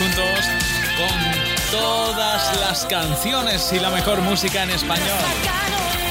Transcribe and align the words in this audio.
juntos 0.00 0.48
con 0.96 1.70
todas 1.70 2.58
las 2.60 2.86
canciones 2.86 3.70
y 3.74 3.78
la 3.78 3.90
mejor 3.90 4.22
música 4.22 4.62
en 4.62 4.70
español. 4.70 6.09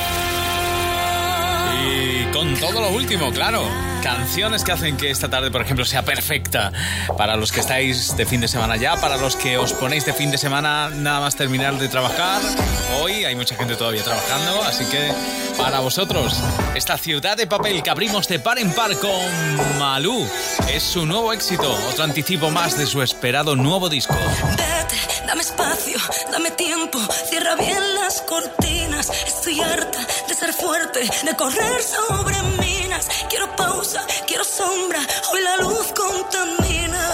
Y 1.86 2.32
con 2.32 2.56
todo 2.56 2.82
lo 2.82 2.90
último, 2.90 3.32
claro. 3.32 3.64
Canciones 4.04 4.64
que 4.64 4.72
hacen 4.72 4.98
que 4.98 5.10
esta 5.12 5.30
tarde, 5.30 5.52
por 5.52 5.62
ejemplo, 5.62 5.84
sea 5.84 6.04
perfecta 6.04 6.72
para 7.18 7.36
los 7.36 7.52
que 7.52 7.60
estáis 7.60 8.16
de 8.16 8.26
fin 8.26 8.40
de 8.40 8.48
semana 8.48 8.78
ya, 8.78 8.96
para 8.96 9.18
los 9.18 9.36
que 9.36 9.58
os 9.58 9.74
ponéis 9.74 10.06
de 10.06 10.14
fin 10.14 10.32
de 10.32 10.38
semana 10.38 10.90
nada 10.90 11.20
más 11.20 11.36
terminar 11.36 11.78
de 11.78 11.90
trabajar. 11.90 12.42
Hoy 13.02 13.26
hay 13.26 13.36
mucha 13.36 13.56
gente 13.56 13.76
todavía 13.76 14.04
trabajando, 14.04 14.64
así 14.64 14.86
que 14.86 15.12
para 15.58 15.82
vosotros, 15.82 16.42
esta 16.76 16.98
ciudad 16.98 17.36
de 17.36 17.46
papel 17.46 17.84
que 17.84 17.90
abrimos 17.90 18.28
de 18.30 18.40
par 18.40 18.58
en 18.60 18.72
par 18.72 18.96
con 18.96 19.78
Malú 19.78 20.26
es 20.70 20.84
su 20.84 21.06
nuevo 21.06 21.34
éxito, 21.34 21.78
otro 21.90 22.06
anticipo 22.06 22.50
más 22.50 22.78
de 22.78 22.86
su 22.86 23.02
esperado 23.02 23.58
nuevo 23.58 23.90
disco. 23.90 24.16
Vete, 25.60 25.68
dame 25.68 25.74
espacio, 25.74 26.00
dame 26.32 26.52
tiempo, 26.52 27.00
cierra 27.30 27.56
bien 27.56 27.96
las 27.96 28.22
cortinas. 28.22 29.10
Estoy 29.10 29.60
harta 29.60 30.00
de 30.28 30.34
ser 30.34 30.54
fuerte, 30.54 31.10
de 31.24 31.36
correr 31.36 31.82
sobre 31.84 32.42
minas. 32.60 33.08
Quiero 33.30 33.56
pausa, 33.56 34.06
quiero 34.26 34.44
sombra, 34.44 35.00
hoy 35.32 35.42
la 35.42 35.58
luz 35.58 35.94
contamina. 35.94 37.12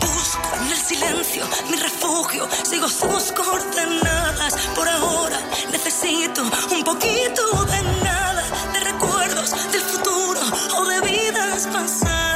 Busco 0.00 0.50
en 0.60 0.70
el 0.70 0.78
silencio 0.78 1.48
mi 1.68 1.76
refugio, 1.76 2.48
sigo 2.62 2.88
sus 2.88 3.32
coordenadas. 3.32 4.54
Por 4.74 4.88
ahora 4.88 5.38
necesito 5.70 6.42
un 6.70 6.84
poquito 6.84 7.64
de 7.64 7.82
nada, 8.04 8.44
de 8.72 8.80
recuerdos 8.80 9.50
del 9.72 9.82
futuro 9.82 10.40
o 10.78 10.84
de 10.84 11.00
vidas 11.00 11.66
pasadas. 11.72 12.31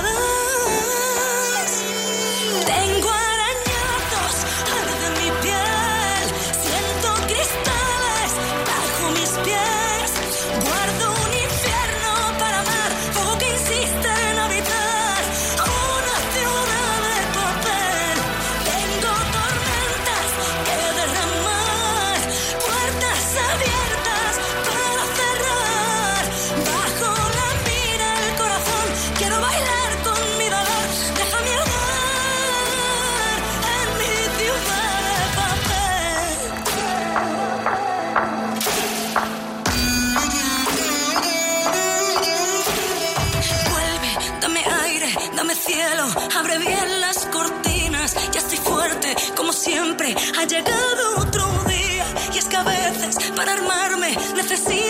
Ha 50.14 50.44
llegado 50.44 51.16
otro 51.18 51.64
día. 51.64 52.04
Y 52.32 52.38
es 52.38 52.44
que 52.44 52.56
a 52.56 52.62
veces, 52.62 53.16
para 53.34 53.54
armarme, 53.54 54.16
necesito 54.36 54.85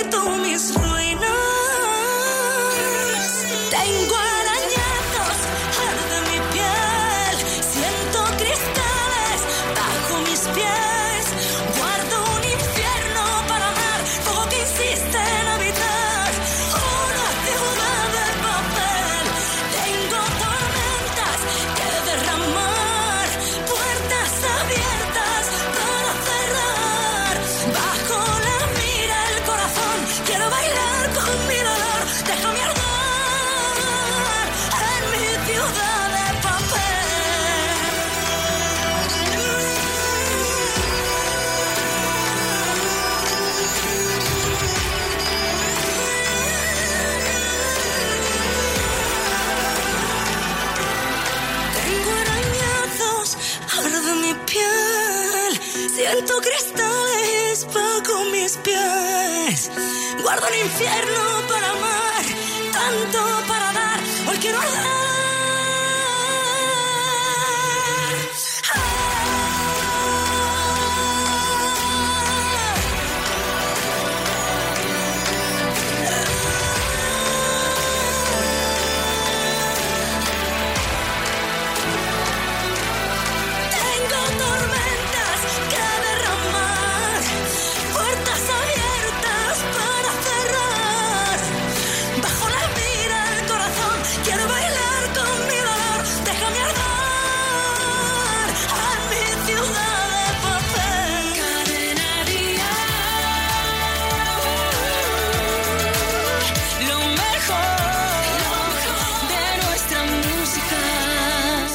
Guardo 60.38 60.54
un 60.54 60.66
infierno 60.66 61.48
para 61.48 61.70
amar, 61.70 62.24
tanto 62.70 63.18
para 63.48 63.72
dar. 63.72 64.00
Hoy 64.28 64.36
quiero 64.36 64.58
arder. 64.58 65.15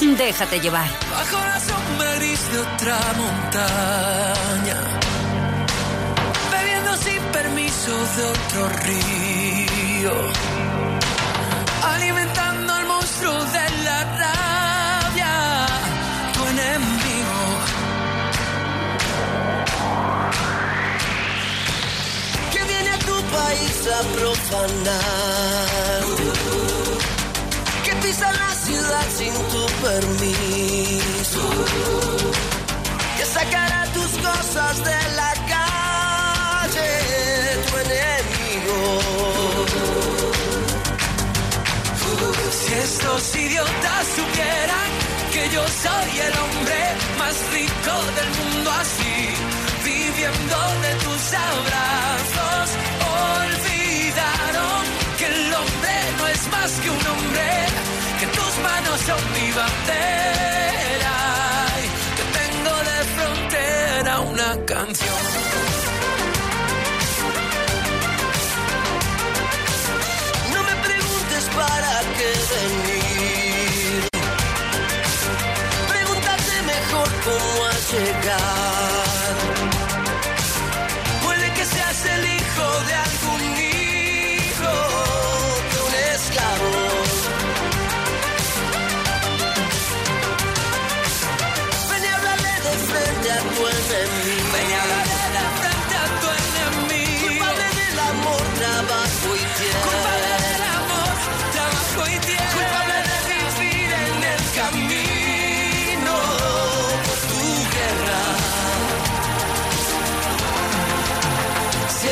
Déjate 0.01 0.59
llevar. 0.59 0.89
Bajo 1.11 1.45
la 1.45 1.59
sombra 1.59 2.15
gris 2.15 2.51
de 2.51 2.57
otra 2.57 2.97
montaña, 3.17 4.77
bebiendo 6.51 6.97
sin 6.97 7.21
permiso 7.31 7.91
de 8.17 8.23
otro 8.25 8.69
río, 8.87 10.13
alimentando 11.83 12.73
al 12.73 12.85
monstruo 12.87 13.45
de 13.45 13.69
la 13.83 14.03
rabia, 14.23 15.67
tu 16.33 16.47
enemigo. 16.47 17.41
Que 22.51 22.63
viene 22.63 22.89
a 22.89 22.99
tu 22.99 23.23
país 23.37 23.87
a 23.87 24.01
profanar 24.17 26.00
sin 29.17 29.33
tu 29.33 29.65
permiso, 29.85 31.43
que 33.17 33.25
sacará 33.25 33.85
tus 33.93 34.11
cosas 34.27 34.77
de 34.89 34.99
la 35.19 35.33
calle, 35.53 36.89
tu 37.67 37.73
enemigo. 37.85 38.79
Si 42.59 42.73
estos 42.73 43.35
idiotas 43.35 44.03
supieran 44.15 44.89
que 45.33 45.43
yo 45.55 45.63
soy 45.83 46.11
el 46.27 46.33
hombre 46.43 46.79
más 47.19 47.35
rico 47.51 47.93
del 48.17 48.29
mundo 48.39 48.71
así, 48.83 49.17
viviendo 49.83 50.57
de 50.85 50.91
tus 51.03 51.23
abrazos, 51.51 52.67
olvidaron 53.35 54.81
que 55.17 55.25
el 55.25 55.53
hombre 55.53 55.95
no 56.17 56.27
es 56.27 56.41
más 56.47 56.71
que 56.81 56.89
un 56.89 57.07
hombre, 57.07 57.49
que 58.21 58.27
tus 58.27 58.57
manos 58.59 59.01
son 59.01 59.21
mi 59.33 59.51
bandera, 59.51 61.15
y 61.83 61.87
que 62.17 62.25
tengo 62.39 62.73
de 62.89 62.97
frontera 63.15 64.19
una 64.19 64.65
canción. 64.65 65.23
No 70.53 70.59
me 70.69 70.75
preguntes 70.87 71.43
para 71.55 71.91
qué 72.17 72.31
venir. 72.53 73.00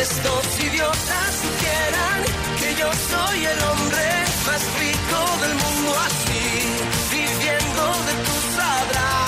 Estos 0.02 0.60
idiotas 0.60 1.36
supieran 1.44 2.24
que 2.58 2.76
yo 2.80 2.90
soy 2.94 3.46
el 3.46 3.60
hombre 3.64 4.08
más 4.46 4.64
rico 4.80 5.20
del 5.42 5.56
mundo 5.56 5.92
así, 6.08 6.44
viviendo 7.12 7.84
de 8.08 8.14
tus 8.28 8.46
abrazos, 8.60 9.19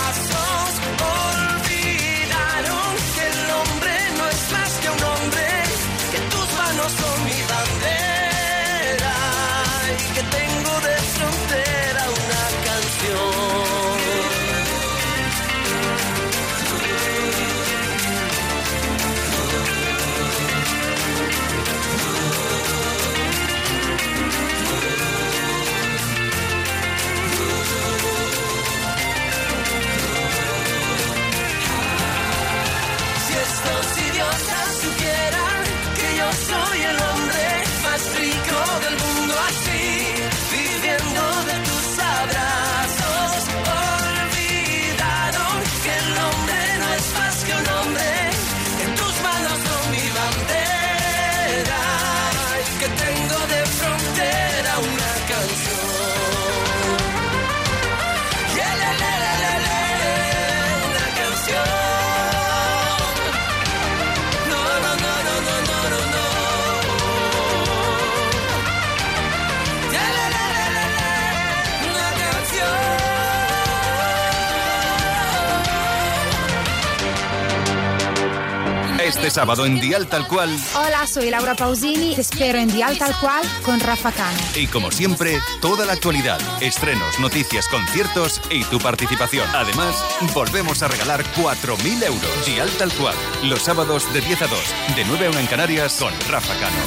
sábado 79.32 79.66
en 79.66 79.80
Dial 79.80 80.08
Tal 80.08 80.28
Cual 80.28 80.50
Hola, 80.76 81.08
soy 81.08 81.30
Laura 81.30 81.56
Pausini. 81.56 82.16
Te 82.16 82.22
espero 82.22 82.60
en 82.60 82.68
Dial 82.68 82.98
Tal 82.98 83.16
Cual 83.20 83.42
con 83.64 83.80
Rafa 83.80 84.12
Cano. 84.12 84.38
y 84.56 84.68
como 84.68 84.92
siempre, 84.92 85.40
toda 85.62 85.86
la 85.86 85.94
actualidad, 85.94 86.40
estrenos, 86.62 87.20
noticias, 87.20 87.68
conciertos 87.68 88.42
y 88.50 88.64
tu 88.66 88.80
participación. 88.80 89.48
Además, 89.56 89.96
volvemos 90.34 90.84
a 90.84 90.88
regalar 90.90 91.24
4.000 91.36 92.04
euros. 92.04 92.46
Dial 92.46 92.70
Tal 92.78 92.92
Cual, 92.94 93.16
los 93.44 93.62
sábados 93.62 94.12
de 94.14 94.22
10 94.22 94.42
a 94.44 94.48
2, 94.48 94.60
de 94.96 95.06
9 95.06 95.26
a 95.28 95.30
1 95.32 95.40
en 95.40 95.48
Canarias 95.48 95.96
con 96.00 96.14
Rafa 96.30 96.54
Cano. 96.60 96.78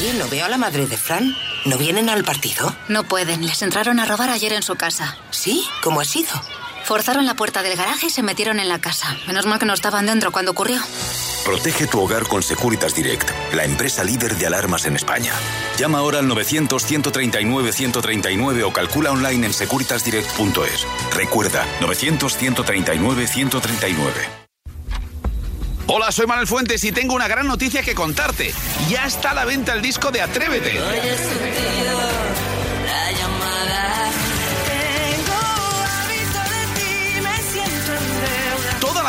Oye, 0.00 0.14
no 0.14 0.28
veo 0.28 0.46
a 0.46 0.48
la 0.48 0.58
madre 0.58 0.86
de 0.86 0.96
Fran. 0.96 1.36
¿No 1.64 1.78
vienen 1.78 2.08
al 2.08 2.24
partido? 2.24 2.74
No 2.88 3.04
pueden, 3.04 3.46
les 3.46 3.62
entraron 3.62 4.00
a 4.00 4.04
robar 4.04 4.30
ayer 4.30 4.52
en 4.52 4.62
su 4.62 4.74
casa. 4.74 5.16
¿Sí? 5.30 5.64
¿Cómo 5.82 6.00
ha 6.00 6.04
sido? 6.04 6.30
Forzaron 6.84 7.26
la 7.26 7.34
puerta 7.34 7.62
del 7.62 7.76
garaje 7.76 8.06
y 8.06 8.10
se 8.10 8.22
metieron 8.22 8.60
en 8.60 8.68
la 8.68 8.80
casa. 8.80 9.16
Menos 9.26 9.46
mal 9.46 9.58
que 9.58 9.66
no 9.66 9.74
estaban 9.74 10.06
dentro 10.06 10.32
cuando 10.32 10.50
ocurrió. 10.50 10.80
Protege 11.44 11.86
tu 11.86 12.00
hogar 12.00 12.26
con 12.28 12.42
Securitas 12.42 12.94
Direct, 12.94 13.30
la 13.54 13.64
empresa 13.64 14.04
líder 14.04 14.36
de 14.36 14.46
alarmas 14.46 14.86
en 14.86 14.96
España. 14.96 15.32
Llama 15.78 15.98
ahora 15.98 16.20
al 16.20 16.28
900-139-139 16.28 18.62
o 18.64 18.72
calcula 18.72 19.10
online 19.10 19.46
en 19.46 19.52
securitasdirect.es. 19.52 20.86
Recuerda, 21.14 21.66
900-139-139. 21.80 24.42
Hola, 25.88 26.12
soy 26.12 26.26
Manuel 26.26 26.46
Fuentes 26.46 26.84
y 26.84 26.92
tengo 26.92 27.14
una 27.14 27.26
gran 27.26 27.46
noticia 27.46 27.82
que 27.82 27.94
contarte. 27.94 28.54
Ya 28.88 29.04
está 29.04 29.32
a 29.32 29.34
la 29.34 29.44
venta 29.44 29.74
el 29.74 29.82
disco 29.82 30.10
de 30.10 30.22
Atrévete. 30.22 30.80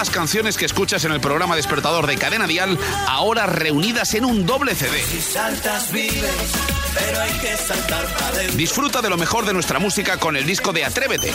Las 0.04 0.10
canciones 0.10 0.58
que 0.58 0.66
escuchas 0.66 1.06
en 1.06 1.14
el 1.14 1.22
programa 1.22 1.56
Despertador 1.56 2.08
de 2.08 2.18
Cadena 2.18 2.46
Dial, 2.46 2.78
ahora 3.08 3.46
reunidas 3.46 4.14
en 4.16 4.26
un 4.26 4.46
doble 4.46 4.76
CD. 4.76 5.02
Si 5.02 5.22
saltas 5.22 5.94
vives, 5.94 6.52
pero 6.94 7.22
hay 7.22 7.32
que 7.40 7.56
saltar. 7.56 8.06
Disfruta 8.54 9.02
de 9.02 9.10
lo 9.10 9.16
mejor 9.16 9.46
de 9.46 9.54
nuestra 9.54 9.80
música 9.80 10.18
con 10.18 10.36
el 10.36 10.46
disco 10.46 10.74
de 10.74 10.84
Atrévete. 10.84 11.32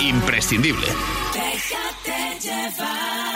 Imprescindible. 0.00 0.88
Déjate 1.32 2.40
llevar. 2.40 3.31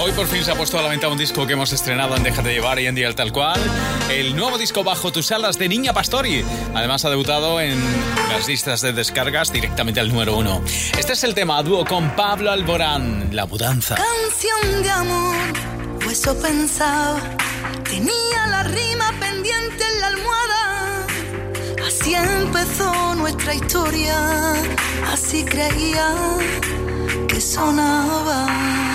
Hoy 0.00 0.12
por 0.12 0.28
fin 0.28 0.44
se 0.44 0.52
ha 0.52 0.54
puesto 0.54 0.78
a 0.78 0.82
la 0.82 0.88
venta 0.88 1.08
un 1.08 1.18
disco 1.18 1.44
que 1.44 1.54
hemos 1.54 1.72
estrenado 1.72 2.14
en 2.16 2.22
Déjate 2.22 2.52
llevar 2.52 2.78
y 2.78 2.86
en 2.86 2.94
Dial 2.94 3.16
Tal 3.16 3.32
Cual. 3.32 3.60
El 4.08 4.36
nuevo 4.36 4.56
disco 4.56 4.84
Bajo 4.84 5.10
tus 5.10 5.32
alas 5.32 5.58
de 5.58 5.68
Niña 5.68 5.92
Pastori. 5.92 6.44
Además 6.72 7.04
ha 7.04 7.10
debutado 7.10 7.60
en 7.60 7.76
las 8.28 8.46
listas 8.46 8.80
de 8.80 8.92
descargas 8.92 9.52
directamente 9.52 9.98
al 9.98 10.08
número 10.08 10.36
uno. 10.36 10.62
Este 10.96 11.14
es 11.14 11.24
el 11.24 11.34
tema 11.34 11.58
a 11.58 11.64
dúo 11.64 11.84
con 11.84 12.14
Pablo 12.14 12.52
Alborán, 12.52 13.30
La 13.32 13.46
Mudanza. 13.46 13.96
Canción 13.96 14.82
de 14.84 14.90
amor, 14.90 15.36
o 16.06 16.10
eso 16.10 16.38
pensaba. 16.40 17.20
Tenía 17.90 18.46
la 18.50 18.62
rima 18.62 19.12
pendiente 19.18 19.84
en 19.92 20.00
la 20.00 20.06
almohada. 20.06 21.06
Así 21.88 22.14
empezó 22.14 23.16
nuestra 23.16 23.52
historia. 23.52 24.52
Así 25.12 25.44
creía 25.44 26.14
que 27.26 27.40
sonaba. 27.40 28.87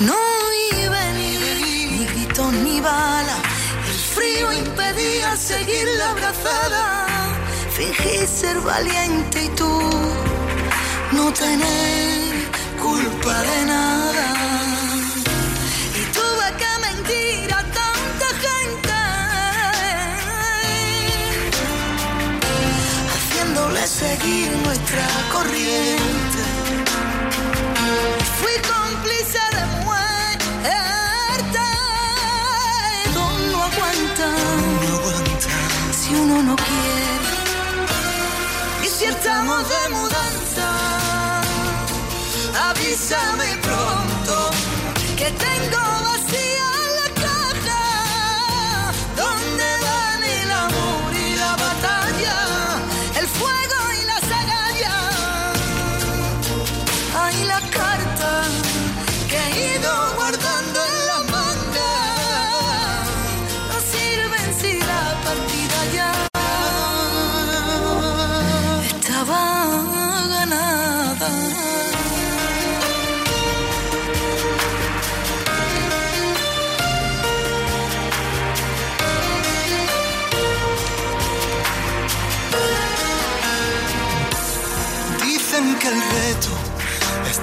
No 0.00 0.14
iba 0.80 1.00
ni 1.12 2.06
gritos 2.06 2.52
ni 2.52 2.80
bala. 2.80 3.36
El 3.88 3.98
frío 4.14 4.52
impedía 4.52 5.36
seguir 5.36 5.88
la 5.98 6.10
abrazada. 6.10 7.06
Fingí 7.72 8.24
ser 8.26 8.60
valiente 8.60 9.44
y 9.44 9.48
tú 9.50 9.90
no 11.12 11.32
tener 11.32 12.32
culpa 12.80 13.42
de 13.42 13.64
nada. 13.66 14.26
Y 16.00 16.04
tuve 16.12 16.46
que 16.60 16.72
mentir 16.86 17.52
a 17.52 17.62
tanta 17.80 18.26
gente, 18.46 18.94
haciéndole 23.14 23.84
seguir 23.86 24.48
nuestra 24.64 25.06
corriente. 25.32 26.27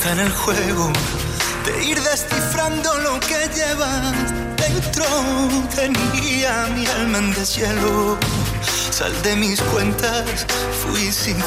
Está 0.06 0.14
en 0.14 0.20
el 0.20 0.32
juego 0.32 0.92
de 1.66 1.84
ir 1.84 2.00
descifrando 2.00 2.96
lo 3.00 3.20
que 3.22 3.50
llevas 3.56 4.14
dentro. 4.56 5.06
Tenía 5.76 6.68
mi 6.76 6.86
alma 6.86 7.18
en 7.18 7.34
deshielo. 7.34 8.18
Sal 8.92 9.14
de 9.24 9.36
mis 9.36 9.60
cuentas, 9.62 10.46
fui 10.82 11.12
sincero. 11.12 11.46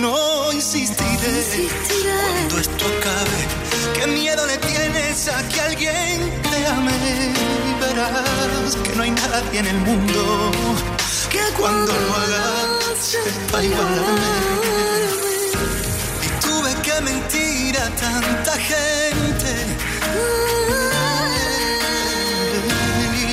No 0.00 0.52
insistiré 0.52 1.68
cuando 1.68 2.58
esto 2.58 2.84
acabe. 2.98 3.40
¿Qué 3.94 4.06
miedo 4.06 4.46
le 4.46 4.56
tienes 4.58 5.28
a 5.28 5.46
que 5.48 5.60
alguien 5.60 6.42
te 6.50 6.66
ame? 6.66 7.34
Verás 7.80 8.76
que 8.82 8.96
no 8.96 9.02
hay 9.02 9.10
nadie 9.10 9.58
en 9.60 9.66
el 9.66 9.76
mundo 9.76 10.50
que 11.30 11.42
cuando 11.58 11.92
lo 11.92 12.14
hagas 12.14 12.98
sepa 12.98 13.62
igualarme. 13.62 14.89
A 17.80 17.88
tanta 17.96 18.52
gente. 18.58 19.52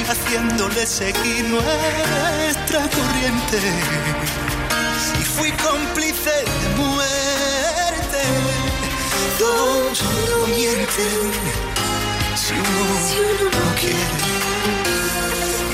Haciéndole 0.10 0.86
seguir 0.86 1.44
nuestra 1.46 2.80
corriente. 2.96 3.60
Y 5.20 5.24
fui 5.36 5.52
cómplice 5.52 6.36
de 6.62 6.70
muerte. 6.78 8.22
Dos 9.40 10.02
no 10.30 10.48
mienten 10.48 11.68
si 12.36 12.54
uno 12.54 13.50
no 13.58 13.76
quiere. 13.80 14.18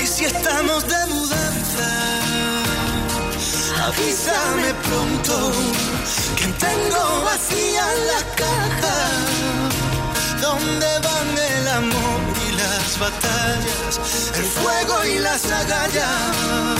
Y 0.02 0.06
si 0.06 0.24
estamos 0.24 0.86
de 0.88 1.06
mudanza, 1.06 1.88
avísame 3.86 4.74
pronto 4.86 5.52
tengo 6.52 7.22
vacía 7.24 7.84
la 8.10 8.22
caja. 8.36 8.98
¿Dónde 10.40 10.86
van 11.06 11.38
el 11.38 11.68
amor 11.68 12.20
y 12.48 12.52
las 12.52 12.98
batallas, 12.98 14.00
el 14.36 14.44
fuego 14.44 15.04
y 15.06 15.18
las 15.20 15.44
agallas? 15.50 16.76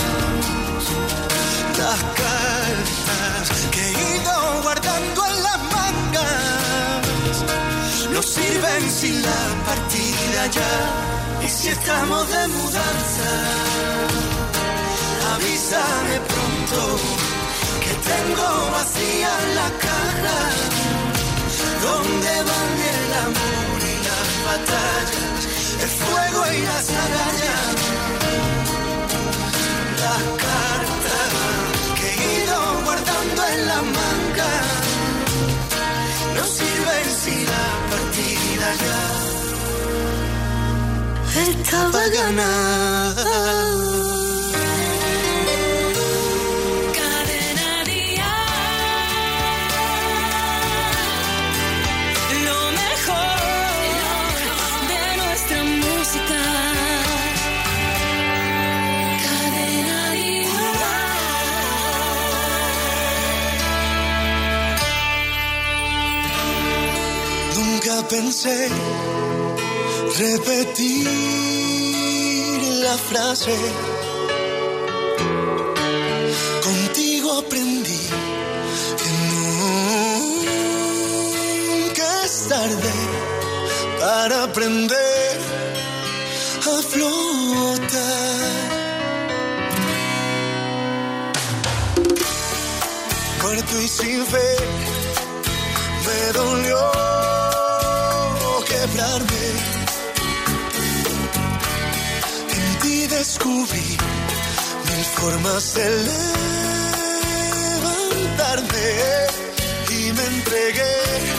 Las 1.77 2.01
cartas 2.21 3.49
que 3.71 3.81
he 3.81 3.91
ido 4.17 4.61
guardando 4.63 5.25
en 5.25 5.43
las 5.43 5.59
mangas 5.75 7.35
no 8.11 8.21
sirven 8.21 8.91
sin 8.91 9.21
la 9.21 9.41
partida 9.65 10.47
ya. 10.57 11.45
Y 11.45 11.49
si 11.49 11.67
estamos 11.69 12.29
de 12.29 12.47
mudanza, 12.47 13.29
avísame 15.33 16.19
pronto 16.27 17.34
tengo 18.13 18.49
vacía 18.71 19.31
la 19.59 19.69
caja. 19.85 20.39
¿Dónde 21.85 22.33
van 22.49 22.75
el 22.93 23.11
amor 23.27 23.79
y 23.93 23.95
las 24.07 24.29
batallas, 24.49 25.39
el 25.83 25.91
fuego 26.01 26.41
y 26.57 26.59
las 26.69 26.85
agallas? 27.03 27.75
Las 30.03 30.23
cartas 30.45 31.31
que 31.97 32.07
he 32.09 32.15
ido 32.43 32.59
guardando 32.85 33.41
en 33.53 33.59
la 33.71 33.79
manga 33.97 34.53
no 36.35 36.43
sirven 36.57 37.07
si 37.21 37.35
la 37.53 37.67
partida 37.91 38.67
ya 38.85 39.01
estaba 41.47 42.01
ganada. 42.19 43.94
Pensé 68.15 68.57
repetir 70.19 71.07
la 72.85 72.95
frase. 73.09 73.55
Contigo 76.67 77.27
aprendí 77.43 78.03
que 79.01 79.11
nunca 81.81 82.07
es 82.25 82.35
tarde 82.53 82.93
para 83.99 84.35
aprender 84.43 85.35
a 86.73 86.75
flotar. 86.91 88.45
Muerto 93.41 93.75
y 93.85 93.87
sin 93.87 94.21
fe, 94.25 94.49
me 96.05 96.19
dolió 96.39 96.64
mil 103.63 105.05
formas 105.15 105.75
de 105.75 105.89
levantarme 107.81 108.87
y 109.91 110.11
me 110.11 110.25
entregué 110.25 111.34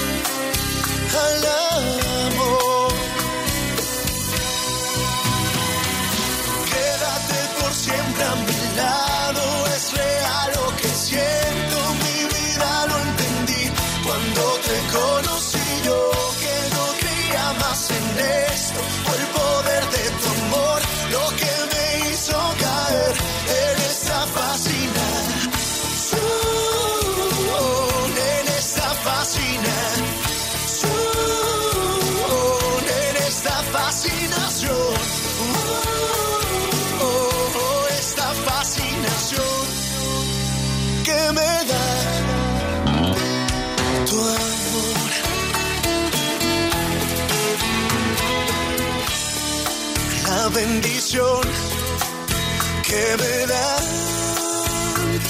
que 51.17 53.05
me 53.23 53.47
dan 53.47 53.85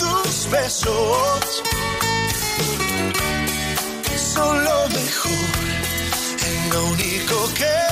tus 0.01 0.51
besos. 0.51 1.63
Son 4.17 4.65
lo 4.65 4.89
mejor, 4.89 5.49
lo 6.73 6.87
único 6.87 7.55
que 7.55 7.86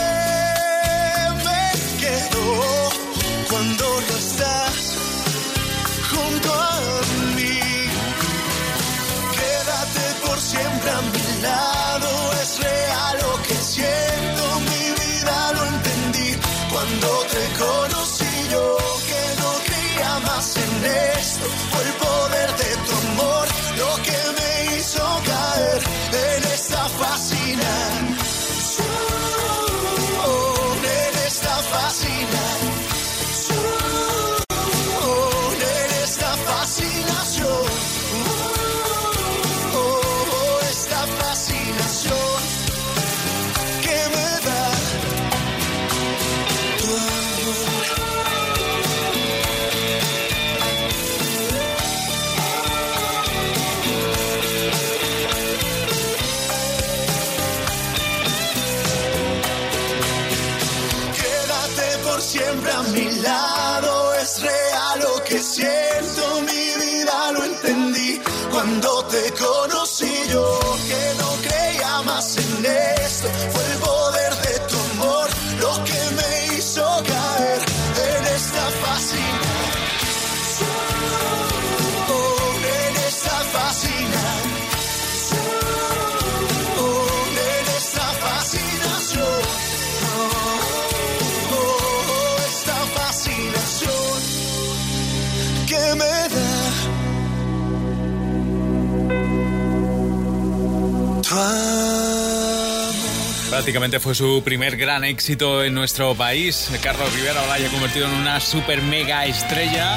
Prácticamente 103.65 103.99
fue 103.99 104.15
su 104.15 104.43
primer 104.45 104.77
gran 104.77 105.05
éxito 105.05 105.65
en 105.65 105.73
nuestro 105.73 106.15
país. 106.15 106.71
Carlos 106.83 107.11
Rivera 107.15 107.41
ahora 107.41 107.59
ya 107.59 107.71
convertido 107.71 108.07
en 108.07 108.13
una 108.13 108.39
super 108.39 108.83
mega 108.83 109.25
estrella. 109.25 109.97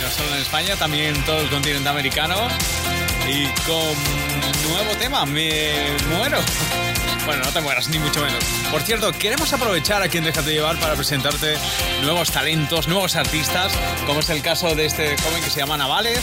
No 0.00 0.08
solo 0.08 0.34
en 0.34 0.40
España, 0.40 0.74
también 0.76 1.14
en 1.14 1.24
todo 1.26 1.42
el 1.42 1.50
continente 1.50 1.90
americano. 1.90 2.36
Y 3.28 3.44
con 3.66 4.70
nuevo 4.70 4.96
tema, 4.98 5.26
me 5.26 5.74
muero. 6.08 6.38
Bueno, 7.26 7.42
no 7.44 7.52
te 7.52 7.60
mueras, 7.60 7.90
ni 7.90 7.98
mucho 7.98 8.22
menos. 8.22 8.42
Por 8.70 8.80
cierto, 8.80 9.12
queremos 9.12 9.52
aprovechar 9.52 10.02
a 10.02 10.08
quien 10.08 10.24
Déjate 10.24 10.50
Llevar 10.50 10.80
para 10.80 10.94
presentarte 10.94 11.56
nuevos 12.02 12.30
talentos, 12.30 12.88
nuevos 12.88 13.14
artistas, 13.14 13.74
como 14.06 14.20
es 14.20 14.30
el 14.30 14.40
caso 14.40 14.74
de 14.74 14.86
este 14.86 15.18
joven 15.18 15.44
que 15.44 15.50
se 15.50 15.60
llama 15.60 15.76
Navales, 15.76 16.22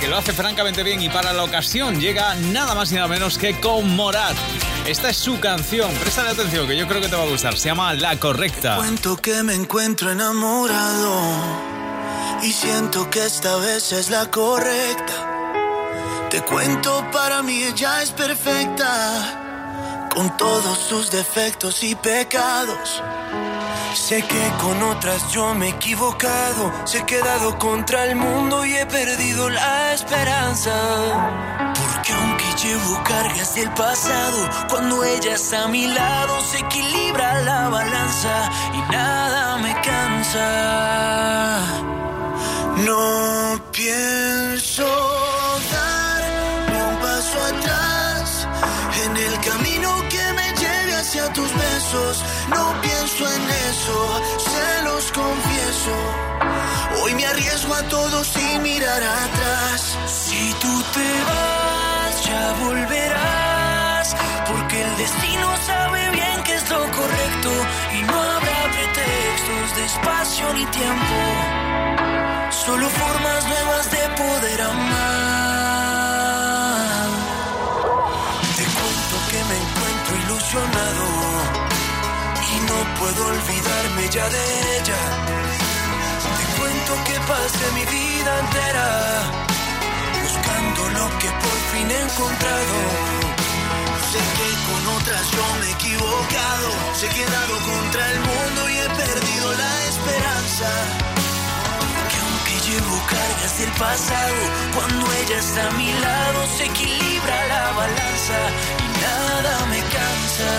que 0.00 0.08
lo 0.08 0.16
hace 0.16 0.32
francamente 0.32 0.82
bien 0.82 1.00
y 1.00 1.08
para 1.08 1.32
la 1.32 1.44
ocasión 1.44 2.00
llega 2.00 2.34
nada 2.34 2.74
más 2.74 2.90
y 2.90 2.96
nada 2.96 3.06
menos 3.06 3.38
que 3.38 3.54
con 3.60 3.94
Morat. 3.94 4.36
Esta 4.88 5.10
es 5.10 5.18
su 5.18 5.38
canción, 5.38 5.92
préstale 5.96 6.30
atención 6.30 6.66
que 6.66 6.74
yo 6.74 6.88
creo 6.88 7.02
que 7.02 7.08
te 7.08 7.14
va 7.14 7.24
a 7.24 7.26
gustar, 7.26 7.54
se 7.58 7.68
llama 7.68 7.92
La 7.92 8.18
Correcta. 8.18 8.76
Cuento 8.76 9.18
que 9.18 9.42
me 9.42 9.52
encuentro 9.52 10.10
enamorado 10.10 11.20
y 12.42 12.50
siento 12.50 13.10
que 13.10 13.26
esta 13.26 13.56
vez 13.56 13.92
es 13.92 14.08
la 14.08 14.30
correcta. 14.30 16.28
Te 16.30 16.40
cuento, 16.40 17.04
para 17.12 17.42
mí 17.42 17.64
ella 17.64 18.02
es 18.02 18.12
perfecta, 18.12 20.08
con 20.14 20.34
todos 20.38 20.78
sus 20.78 21.10
defectos 21.10 21.82
y 21.82 21.94
pecados. 21.94 23.02
Sé 23.94 24.22
que 24.22 24.52
con 24.58 24.82
otras 24.84 25.30
yo 25.30 25.54
me 25.54 25.66
he 25.66 25.70
equivocado, 25.70 26.72
se 26.86 27.00
he 27.00 27.04
quedado 27.04 27.58
contra 27.58 28.06
el 28.06 28.16
mundo 28.16 28.64
y 28.64 28.74
he 28.74 28.86
perdido 28.86 29.50
la 29.50 29.92
esperanza. 29.92 31.74
Porque 31.74 32.12
aunque 32.14 32.37
llevo 32.62 33.02
cargas 33.04 33.54
del 33.54 33.70
pasado, 33.74 34.48
cuando 34.68 35.04
ella 35.04 35.34
está 35.34 35.64
a 35.64 35.68
mi 35.68 35.86
lado 35.86 36.40
se 36.40 36.58
equilibra 36.58 37.40
la 37.42 37.68
balanza 37.68 38.50
y 38.74 38.80
nada 38.92 39.58
me 39.58 39.74
cansa. 39.80 40.48
No 42.84 43.60
pienso 43.72 44.86
dar 45.72 46.22
ni 46.70 46.80
un 46.80 46.96
paso 46.98 47.38
atrás 47.52 48.48
en 49.04 49.16
el 49.16 49.40
camino 49.40 49.90
que 50.08 50.32
me 50.32 50.52
lleve 50.60 50.94
hacia 50.94 51.32
tus 51.32 51.52
besos. 51.54 52.24
No 52.50 52.74
pienso 52.80 53.26
en 53.36 53.42
eso, 53.70 54.20
se 54.38 54.82
los 54.82 55.12
confieso. 55.12 55.94
Hoy 57.02 57.14
me 57.14 57.26
arriesgo 57.26 57.74
a 57.74 57.82
todo 57.84 58.24
sin 58.24 58.62
mirar 58.62 59.02
atrás. 59.02 59.96
Si 60.06 60.52
tú 60.60 60.82
te 60.94 61.08
vas, 61.28 61.77
ya 62.28 62.52
volverás. 62.64 64.16
Porque 64.48 64.82
el 64.82 64.96
destino 64.96 65.48
sabe 65.66 66.10
bien 66.10 66.42
que 66.44 66.54
es 66.54 66.70
lo 66.70 66.80
correcto. 66.98 67.50
Y 67.98 68.02
no 68.02 68.16
habrá 68.34 68.60
pretextos 68.76 69.66
de 69.76 69.84
espacio 69.92 70.44
ni 70.54 70.64
tiempo. 70.66 71.16
Solo 72.50 72.88
formas 72.88 73.46
nuevas 73.52 73.90
de 73.90 74.02
poder 74.22 74.60
amar. 74.62 75.08
Te 78.56 78.64
cuento 78.78 79.16
que 79.30 79.40
me 79.48 79.56
encuentro 79.64 80.12
ilusionado 80.24 81.06
y 82.50 82.54
no 82.68 82.78
puedo 82.98 83.20
olvidarme 83.34 84.02
ya 84.10 84.26
de 84.28 84.44
ella. 84.78 85.02
Te 86.38 86.44
cuento 86.58 86.92
que 87.06 87.16
pasé 87.32 87.66
mi 87.74 87.84
vida 87.84 88.30
entera 88.40 89.47
lo 90.62 91.18
que 91.18 91.28
por 91.28 91.58
fin 91.72 91.90
he 91.90 92.00
encontrado. 92.00 92.76
Sé 94.10 94.20
que 94.36 94.48
con 94.66 94.82
otras 94.96 95.24
yo 95.30 95.44
me 95.60 95.66
he 95.66 95.72
equivocado, 95.72 96.68
se 96.94 97.06
he 97.06 97.10
quedado 97.10 97.54
contra 97.70 98.12
el 98.12 98.20
mundo 98.20 98.60
y 98.70 98.78
he 98.78 98.88
perdido 99.02 99.46
la 99.52 99.84
esperanza. 99.90 100.68
Que 102.10 102.18
aunque 102.26 102.54
llevo 102.66 102.96
cargas 103.06 103.58
del 103.58 103.72
pasado, 103.72 104.40
cuando 104.74 105.12
ella 105.20 105.38
está 105.38 105.68
a 105.68 105.72
mi 105.72 105.92
lado 105.92 106.40
se 106.56 106.64
equilibra 106.64 107.36
la 107.48 107.72
balanza 107.72 108.38
y 108.84 108.86
nada 109.04 109.66
me 109.66 109.80
cansa. 109.96 110.52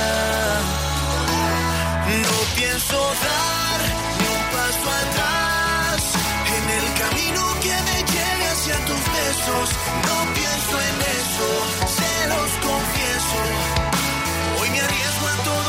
No 2.23 2.37
pienso 2.55 2.97
dar 2.97 3.79
ni 4.17 4.25
un 4.35 4.43
paso 4.51 4.89
atrás 4.91 5.18
No 8.89 10.33
pienso 10.33 10.81
en 10.81 11.01
eso, 11.19 11.47
se 11.87 12.27
los 12.27 12.51
confieso. 12.65 13.39
Hoy 14.59 14.69
me 14.71 14.81
arriesgo 14.81 15.27
a 15.27 15.43
todo 15.43 15.68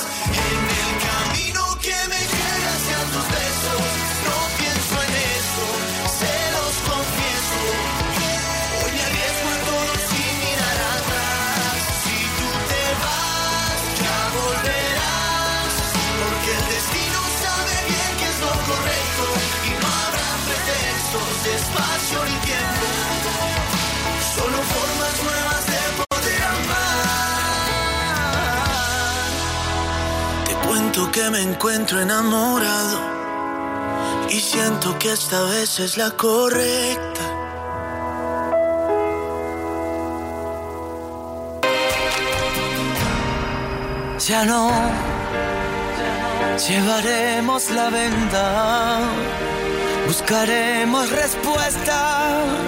espacio 21.45 22.25
ni 22.25 22.37
tiempo. 22.49 22.87
Solo 24.35 24.57
formas 24.75 25.15
nuevas 25.27 25.65
de 25.73 25.81
poder 26.03 26.41
amar. 26.43 27.01
Te 30.45 30.53
cuento 30.67 31.11
que 31.11 31.29
me 31.29 31.41
encuentro 31.41 32.01
enamorado 32.01 32.99
y 34.29 34.39
siento 34.39 34.97
que 34.99 35.11
esta 35.11 35.41
vez 35.43 35.79
es 35.79 35.97
la 35.97 36.11
correcta. 36.11 37.21
Ya 44.27 44.45
no 44.45 44.71
llevaremos 46.67 47.71
la 47.71 47.89
venda, 47.89 48.99
buscaremos 50.11 51.09
respuestas, 51.09 52.67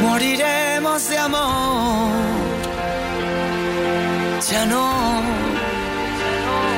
moriremos 0.00 1.08
de 1.08 1.18
amor. 1.18 2.12
ya 4.48 4.64
no. 4.66 4.86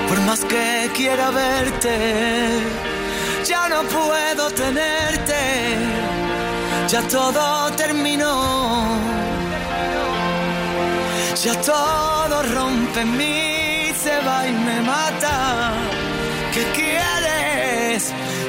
Por 0.09 0.21
más 0.29 0.41
que 0.47 0.91
quiera 0.97 1.31
verte, 1.31 1.97
ya 3.45 3.69
no 3.69 3.83
puedo 3.97 4.45
tenerte. 4.63 5.43
Ya 6.89 7.03
todo 7.17 7.71
terminó. 7.83 8.35
Ya 11.45 11.55
todo 11.61 12.35
rompe 12.57 13.01
en 13.03 13.17
mí, 13.19 13.93
se 14.03 14.15
va 14.27 14.47
y 14.47 14.53
me 14.53 14.81
mata. 14.81 15.73
¿Qué 16.55 16.63
quieres? 16.79 18.15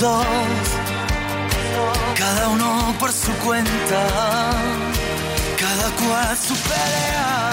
Dos, 0.00 0.26
cada 2.16 2.48
uno 2.50 2.94
por 3.00 3.10
su 3.10 3.32
cuenta, 3.44 4.06
cada 5.58 5.90
cual 5.90 6.36
su 6.36 6.54
pelea. 6.54 7.50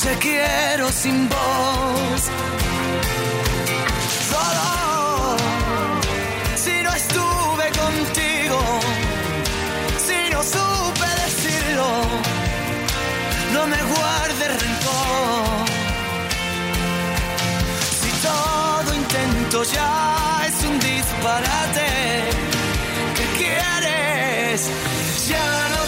Te 0.00 0.14
quiero 0.18 0.88
sin 0.92 1.28
voz. 1.28 2.22
Solo 4.30 5.36
si 6.54 6.82
no 6.84 6.92
estuve 6.92 7.66
contigo, 7.82 8.60
si 10.06 10.30
no 10.30 10.40
supe 10.44 11.08
decirlo, 11.24 11.88
no 13.52 13.66
me 13.66 13.82
guardes 13.82 14.62
rencor. 14.62 15.66
Si 18.00 18.10
todo 18.22 18.94
intento 18.94 19.64
ya 19.64 20.17
disparate, 21.08 21.88
¿qué 23.16 23.26
quieres? 23.38 24.70
Ya 25.28 25.68
no 25.70 25.87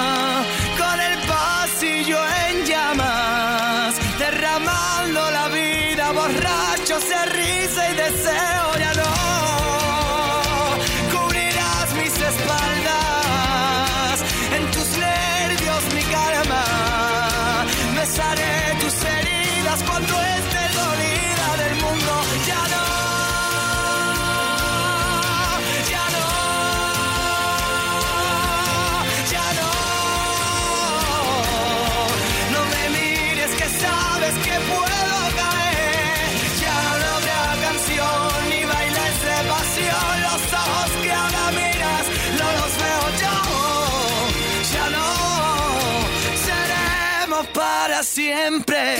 Para 47.53 48.03
siempre. 48.03 48.97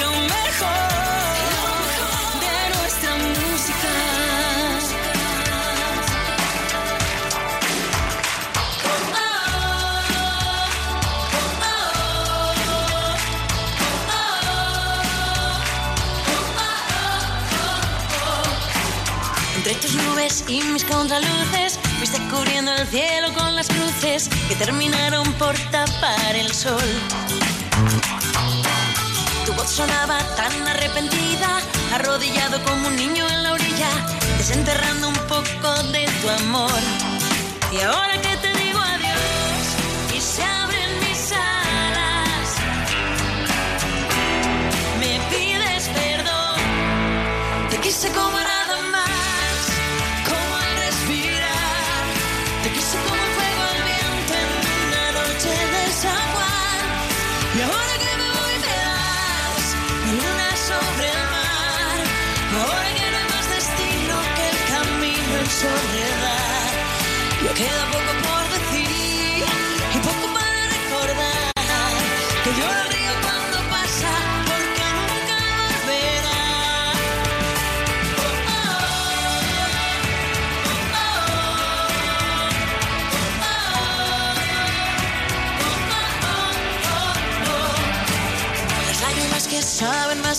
Lo 0.00 0.10
mejor 0.10 0.88
de 2.40 2.56
nuestra 2.76 3.14
música. 3.16 3.88
Entre 19.56 19.74
tus 19.76 19.94
nubes 19.94 20.44
y 20.48 20.60
mis 20.62 20.84
contraluces, 20.84 21.78
cubriendo 22.32 22.72
el 22.72 22.86
cielo 22.88 23.32
con 23.34 23.54
las 23.54 23.68
cruces 23.68 24.28
que 24.48 24.56
terminaron 24.56 25.30
por 25.34 25.54
tapar 25.70 26.34
el 26.34 26.52
sol. 26.52 26.80
Tu 29.44 29.52
voz 29.52 29.70
sonaba 29.70 30.18
tan 30.34 30.66
arrepentida, 30.66 31.60
arrodillado 31.94 32.62
como 32.64 32.88
un 32.88 32.96
niño 32.96 33.28
en 33.28 33.42
la 33.42 33.52
orilla, 33.52 33.90
desenterrando 34.38 35.08
un 35.08 35.20
poco 35.28 35.82
de 35.92 36.06
tu 36.20 36.30
amor. 36.44 36.80
Y 37.70 37.80
ahora 37.82 38.11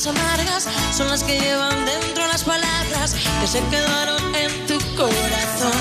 amargas 0.08 0.68
son 0.92 1.08
las 1.08 1.24
que 1.24 1.40
llevan 1.40 1.86
dentro 1.86 2.28
las 2.28 2.44
palabras 2.44 3.16
que 3.40 3.48
se 3.48 3.60
quedaron 3.70 4.36
en 4.36 4.68
tu 4.68 4.78
corazón. 4.96 5.72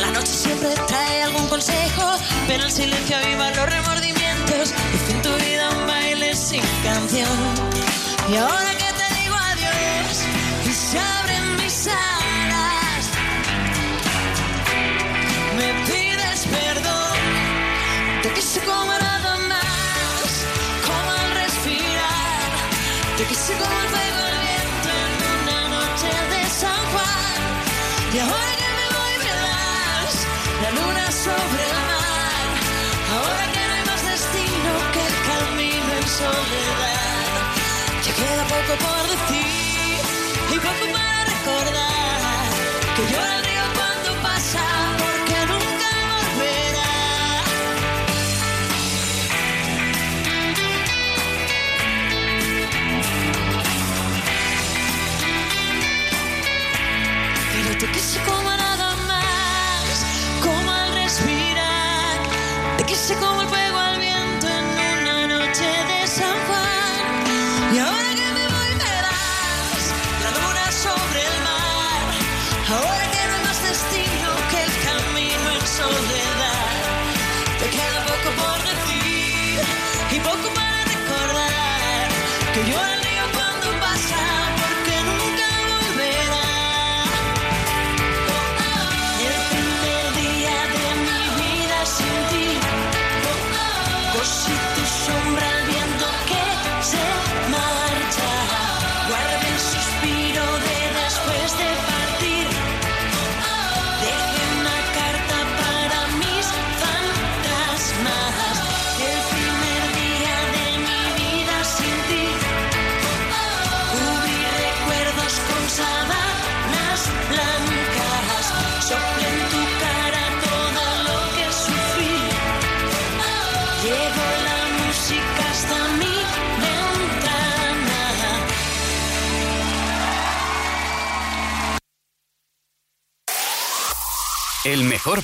La 0.00 0.10
noche 0.12 0.32
siempre 0.32 0.70
trae 0.86 1.22
algún 1.22 1.46
consejo, 1.48 2.18
pero 2.46 2.64
el 2.64 2.70
silencio 2.70 3.16
aviva 3.16 3.50
los 3.50 3.66
remordimientos 3.68 4.74
hice 4.94 5.12
en 5.12 5.22
tu 5.22 5.32
vida 5.36 5.70
un 5.70 5.86
baile 5.86 6.36
sin 6.36 6.62
canción. 6.84 7.28
Y 8.30 8.36
ahora 8.36 8.70
que 8.78 8.85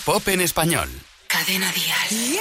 pop 0.05 0.27
en 0.29 0.41
español. 0.41 0.89
Cadena 1.29 1.71
Dial. 1.73 2.41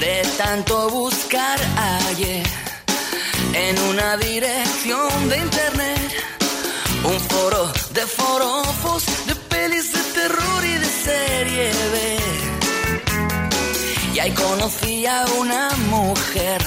De 0.00 0.22
tanto 0.38 0.90
buscar 0.90 1.58
ayer 2.08 2.46
en 3.52 3.78
una 3.90 4.16
dirección 4.16 5.28
de 5.28 5.38
internet, 5.38 6.12
un 7.04 7.20
foro 7.20 7.72
de 7.92 8.06
forofos, 8.06 9.04
conocí 14.34 15.06
a 15.06 15.24
una 15.38 15.70
mujer 15.90 16.60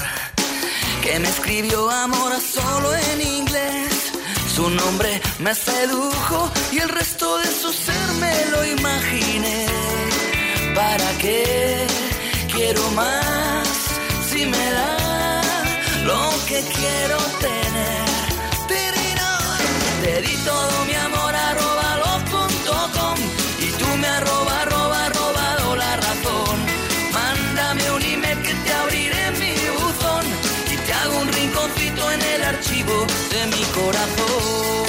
que 1.02 1.18
me 1.18 1.28
escribió 1.28 1.90
amor 1.90 2.32
solo 2.40 2.94
en 2.94 3.20
inglés. 3.20 4.12
Su 4.54 4.68
nombre 4.70 5.20
me 5.38 5.54
sedujo 5.54 6.50
y 6.72 6.78
el 6.78 6.88
resto 6.88 7.38
de 7.38 7.46
su 7.46 7.72
ser 7.72 8.08
me 8.20 8.34
lo 8.52 8.64
imaginé. 8.64 9.66
¿Para 10.74 11.08
qué 11.18 11.86
quiero 12.52 12.82
más 12.92 13.68
si 14.30 14.46
me 14.46 14.70
da 14.72 15.42
lo 16.04 16.30
que 16.48 16.60
quiero 16.76 17.18
tener? 17.40 18.10
Te 20.02 20.22
di 20.22 20.34
todo 20.44 20.84
mi 20.86 20.94
amor 20.94 21.34
arroba 21.34 21.96
los.com 22.02 23.16
y 23.60 23.70
tú 23.78 23.86
me 23.98 24.06
arroba 24.06 24.79
de 33.30 33.46
mi 33.46 33.64
corazón. 33.72 34.79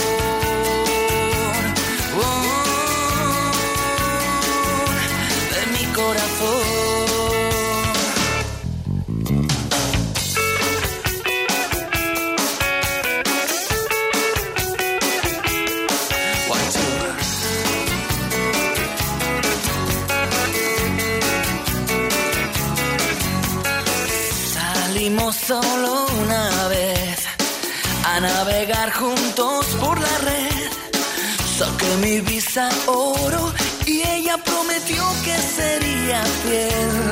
Mi 32.00 32.22
visa 32.22 32.70
oro 32.88 33.54
y 33.86 34.02
ella 34.02 34.38
prometió 34.38 35.04
que 35.26 35.38
sería 35.38 36.24
fiel. 36.44 37.12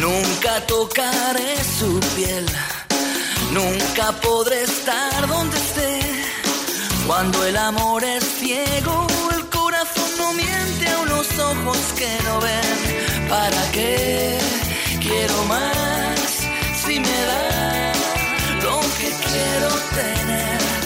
Nunca 0.00 0.64
tocaré 0.66 1.56
su 1.78 1.98
piel, 2.14 2.46
nunca 3.52 4.12
podré 4.22 4.62
estar 4.62 5.26
donde 5.26 5.56
esté. 5.56 6.00
Cuando 7.06 7.44
el 7.44 7.56
amor 7.56 8.04
es 8.04 8.24
ciego, 8.38 9.06
el 9.34 9.46
corazón 9.48 10.10
no 10.18 10.32
miente 10.32 10.88
a 10.88 10.98
unos 10.98 11.26
ojos 11.38 11.78
que 11.98 12.10
no 12.24 12.40
ven. 12.40 13.28
¿Para 13.28 13.72
qué 13.72 14.38
quiero 15.00 15.44
más 15.44 16.20
si 16.84 17.00
me 17.00 17.20
da 17.30 17.92
lo 18.62 18.80
que 18.98 19.10
quiero 19.26 19.68
tener? 19.94 20.85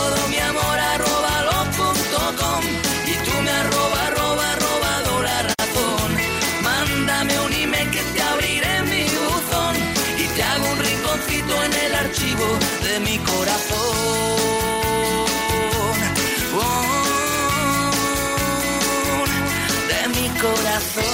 Todo 0.00 0.20
mi 0.28 0.38
amor 0.38 0.78
arroba 0.94 1.32
lo.com 1.48 2.62
y 3.12 3.14
tú 3.26 3.34
me 3.44 3.52
arroba 3.62 3.98
arroba 4.08 4.48
robado 4.64 5.12
la 5.28 5.38
razón. 5.50 6.08
Mándame 6.68 7.34
un 7.46 7.52
email 7.52 7.88
que 7.90 8.02
te 8.14 8.20
abriré 8.22 8.74
mi 8.92 9.04
buzón 9.18 9.74
y 10.22 10.24
te 10.34 10.42
hago 10.42 10.66
un 10.74 10.78
rinconcito 10.88 11.54
en 11.66 11.72
el 11.84 11.92
archivo 12.04 12.46
de 12.86 12.94
mi 13.06 13.16
corazón. 13.30 13.96
Oh, 16.62 16.84
de 19.90 20.00
mi 20.16 20.26
corazón. 20.44 21.09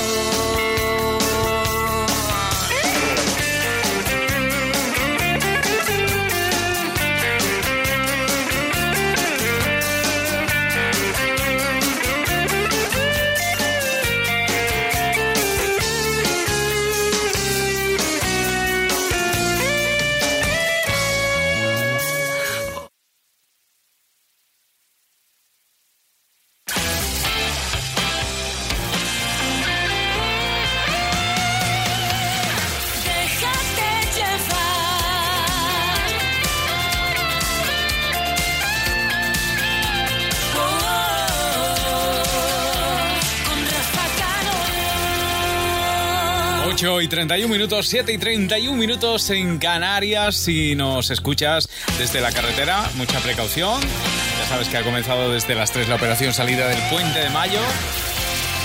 31 47.17 47.49
minutos, 47.51 47.89
7 47.89 48.13
y 48.13 48.19
31 48.19 48.77
minutos 48.77 49.31
en 49.31 49.57
Canarias. 49.57 50.37
Si 50.37 50.75
nos 50.75 51.11
escuchas 51.11 51.67
desde 51.97 52.21
la 52.21 52.31
carretera, 52.31 52.91
mucha 52.97 53.19
precaución. 53.21 53.81
Ya 53.81 54.47
sabes 54.51 54.69
que 54.69 54.77
ha 54.77 54.83
comenzado 54.83 55.33
desde 55.33 55.55
las 55.55 55.73
3 55.73 55.89
la 55.89 55.95
operación 55.95 56.35
salida 56.35 56.69
del 56.69 56.79
puente 56.91 57.19
de 57.21 57.31
mayo, 57.31 57.61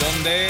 donde 0.01 0.49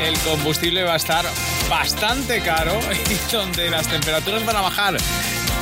el 0.00 0.18
combustible 0.20 0.82
va 0.84 0.94
a 0.94 0.96
estar 0.96 1.26
bastante 1.68 2.40
caro 2.40 2.80
y 3.10 3.30
donde 3.30 3.68
las 3.68 3.86
temperaturas 3.88 4.42
van 4.46 4.56
a 4.56 4.62
bajar. 4.62 4.96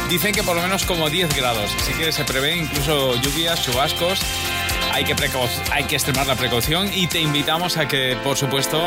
Dicen 0.08 0.32
que 0.32 0.44
por 0.44 0.54
lo 0.54 0.62
menos 0.62 0.84
como 0.84 1.10
10 1.10 1.34
grados, 1.34 1.74
así 1.74 1.92
que 1.92 2.12
se 2.12 2.24
prevé 2.24 2.56
incluso 2.56 3.20
lluvias, 3.20 3.64
chubascos. 3.64 4.20
Hay 4.92 5.02
que, 5.02 5.16
hay 5.72 5.84
que 5.84 5.96
extremar 5.96 6.28
la 6.28 6.36
precaución 6.36 6.88
y 6.94 7.08
te 7.08 7.20
invitamos 7.20 7.78
a 7.78 7.88
que, 7.88 8.16
por 8.22 8.36
supuesto, 8.36 8.80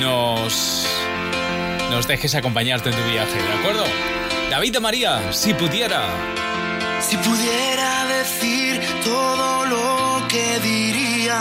nos, 0.00 0.86
nos 1.98 2.06
dejes 2.06 2.36
acompañarte 2.36 2.90
en 2.90 2.94
tu 2.94 3.02
viaje, 3.10 3.42
¿de 3.42 3.54
acuerdo? 3.54 3.84
David 4.50 4.72
de 4.74 4.78
María, 4.78 5.32
si 5.32 5.52
pudiera. 5.52 6.00
Si 7.00 7.16
pudiera 7.16 8.06
decir 8.06 8.80
todo 9.02 9.66
lo 9.66 10.28
que 10.28 10.60
diría, 10.60 11.40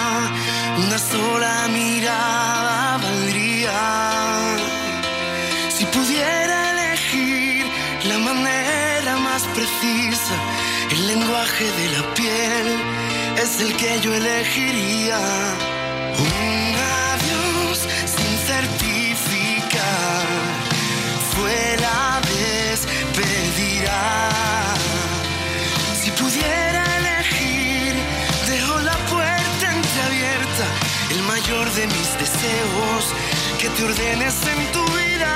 una 0.83 0.97
sola 0.97 1.67
mirada 1.67 2.97
valdría. 2.97 3.79
Si 5.69 5.85
pudiera 5.85 6.57
elegir 6.71 7.63
la 8.05 8.17
manera 8.17 9.15
más 9.17 9.43
precisa, 9.57 10.35
el 10.89 11.07
lenguaje 11.07 11.65
de 11.65 11.87
la 11.95 12.13
piel 12.15 12.67
es 13.43 13.61
el 13.61 13.75
que 13.75 13.99
yo 14.01 14.11
elegiría. 14.11 15.19
Un 16.17 16.67
Si 26.01 26.11
pudiera 26.11 26.83
elegir, 26.99 27.93
dejo 28.47 28.79
la 28.79 28.97
puerta 29.11 29.65
entreabierta, 29.79 30.65
el 31.11 31.21
mayor 31.23 31.69
de 31.71 31.87
mis 31.87 32.09
deseos, 32.23 33.13
que 33.59 33.69
te 33.69 33.83
ordenes 33.83 34.35
en 34.53 34.71
tu 34.71 34.83
vida. 34.97 35.33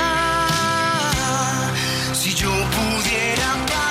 Si 2.14 2.34
yo 2.34 2.52
pudiera 2.78 3.48
parar 3.68 3.91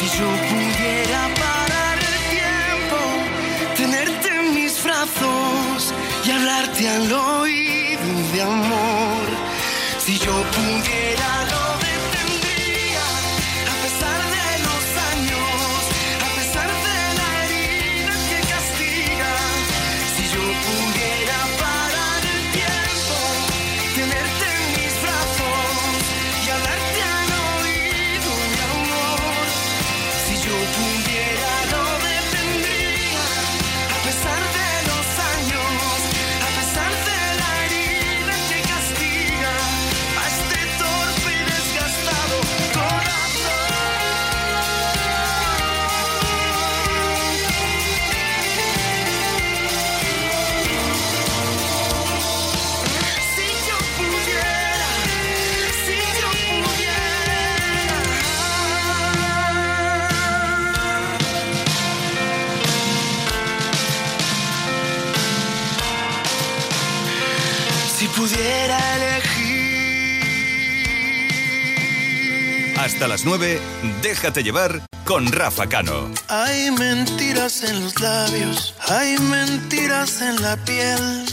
Si 0.00 0.06
yo 0.18 0.24
pudiera 0.24 1.28
parar 1.34 1.98
el 1.98 2.18
tiempo, 2.34 2.98
tenerte 3.76 4.28
en 4.34 4.54
mis 4.54 4.82
brazos 4.82 5.92
y 6.24 6.30
hablarte 6.30 6.88
al 6.88 7.12
oído 7.12 8.32
de 8.32 8.42
amor. 8.42 8.79
Hasta 73.00 73.08
las 73.08 73.24
9, 73.24 73.58
déjate 74.02 74.42
llevar 74.42 74.82
con 75.06 75.32
Rafa 75.32 75.66
Cano. 75.66 76.10
Hay 76.28 76.70
mentiras 76.70 77.62
en 77.62 77.82
los 77.82 77.98
labios, 77.98 78.74
hay 78.86 79.16
mentiras 79.16 80.20
en 80.20 80.42
la 80.42 80.54
piel. 80.66 81.24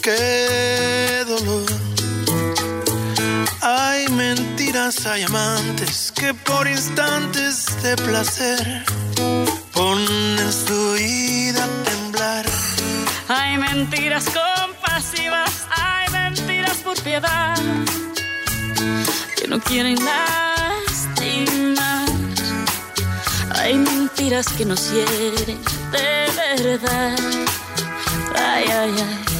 Qué 0.00 1.24
dolor. 1.26 1.66
Hay 3.60 4.06
mentiras, 4.10 5.06
hay 5.06 5.24
amantes 5.24 6.12
que 6.14 6.34
por 6.34 6.68
instantes 6.68 7.66
de 7.82 7.96
placer 7.96 8.84
ponen 9.72 10.52
su 10.52 10.92
vida 10.92 11.64
a 11.64 11.82
temblar. 11.82 12.46
Hay 13.26 13.58
mentiras 13.58 14.24
compasivas, 14.26 15.66
hay 15.68 16.12
mentiras 16.12 16.76
por 16.76 17.02
piedad 17.02 17.58
que 19.36 19.48
no 19.48 19.58
quieren 19.58 19.96
lastimar. 19.96 20.49
Hay 23.54 23.74
mentiras 23.74 24.46
que 24.48 24.64
nos 24.64 24.90
hieren 24.90 25.58
de 25.92 26.30
verdad. 26.36 27.16
Ay, 28.34 28.64
ay, 28.64 28.94
ay. 28.98 29.39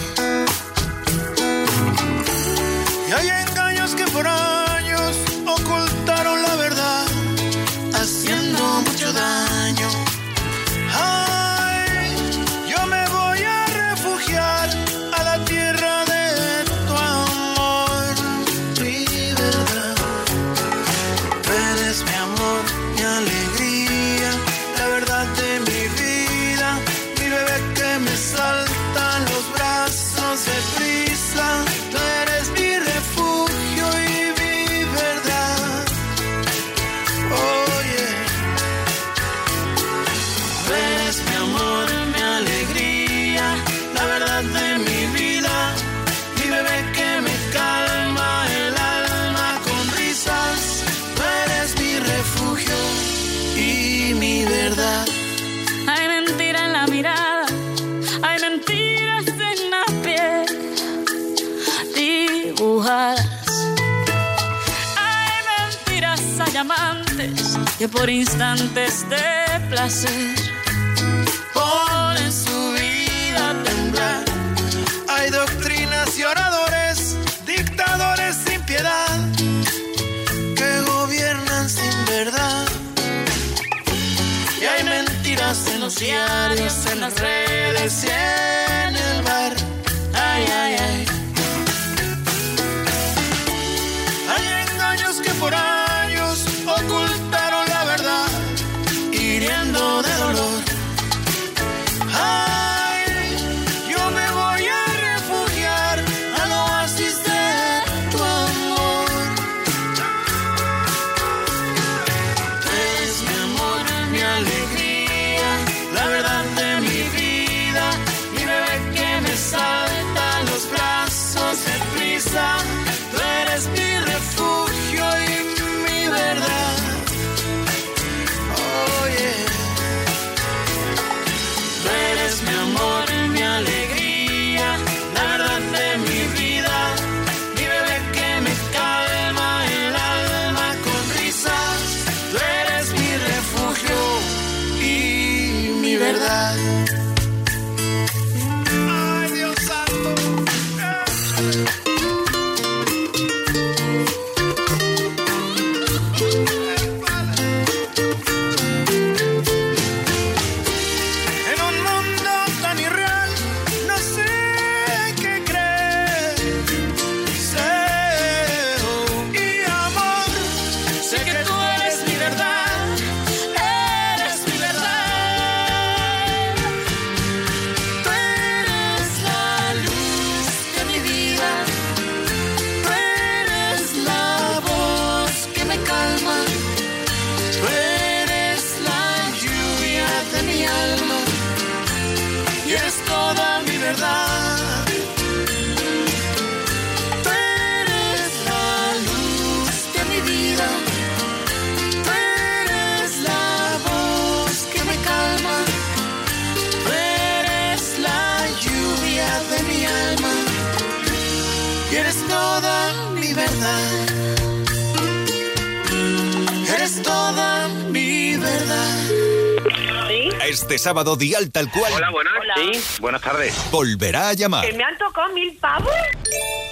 Sábado 220.90 221.14
Dial 221.14 221.52
tal 221.52 221.70
cual 221.70 221.92
Hola, 221.92 222.10
buenas. 222.10 222.32
Sí, 222.56 223.00
buenas 223.00 223.22
tardes. 223.22 223.54
volverá 223.70 224.30
a 224.30 224.32
llamar 224.32 224.66
¿Que 224.66 224.72
me 224.72 224.82
han 224.82 224.98
tocado 224.98 225.32
mil 225.32 225.56
pavos? 225.58 225.92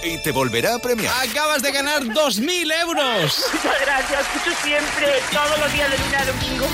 y 0.03 0.17
te 0.21 0.31
volverá 0.31 0.75
a 0.75 0.79
premiar. 0.79 1.13
Acabas 1.25 1.61
de 1.61 1.71
ganar 1.73 2.01
2.000 2.03 2.81
euros. 2.81 3.45
Muchas 3.53 3.81
gracias, 3.81 4.21
escucho 4.21 4.57
siempre, 4.63 5.07
todos 5.31 5.59
los 5.59 5.73
días 5.73 5.89
de 5.91 5.97
lunes 5.97 6.21
a 6.21 6.25
domingo. 6.25 6.67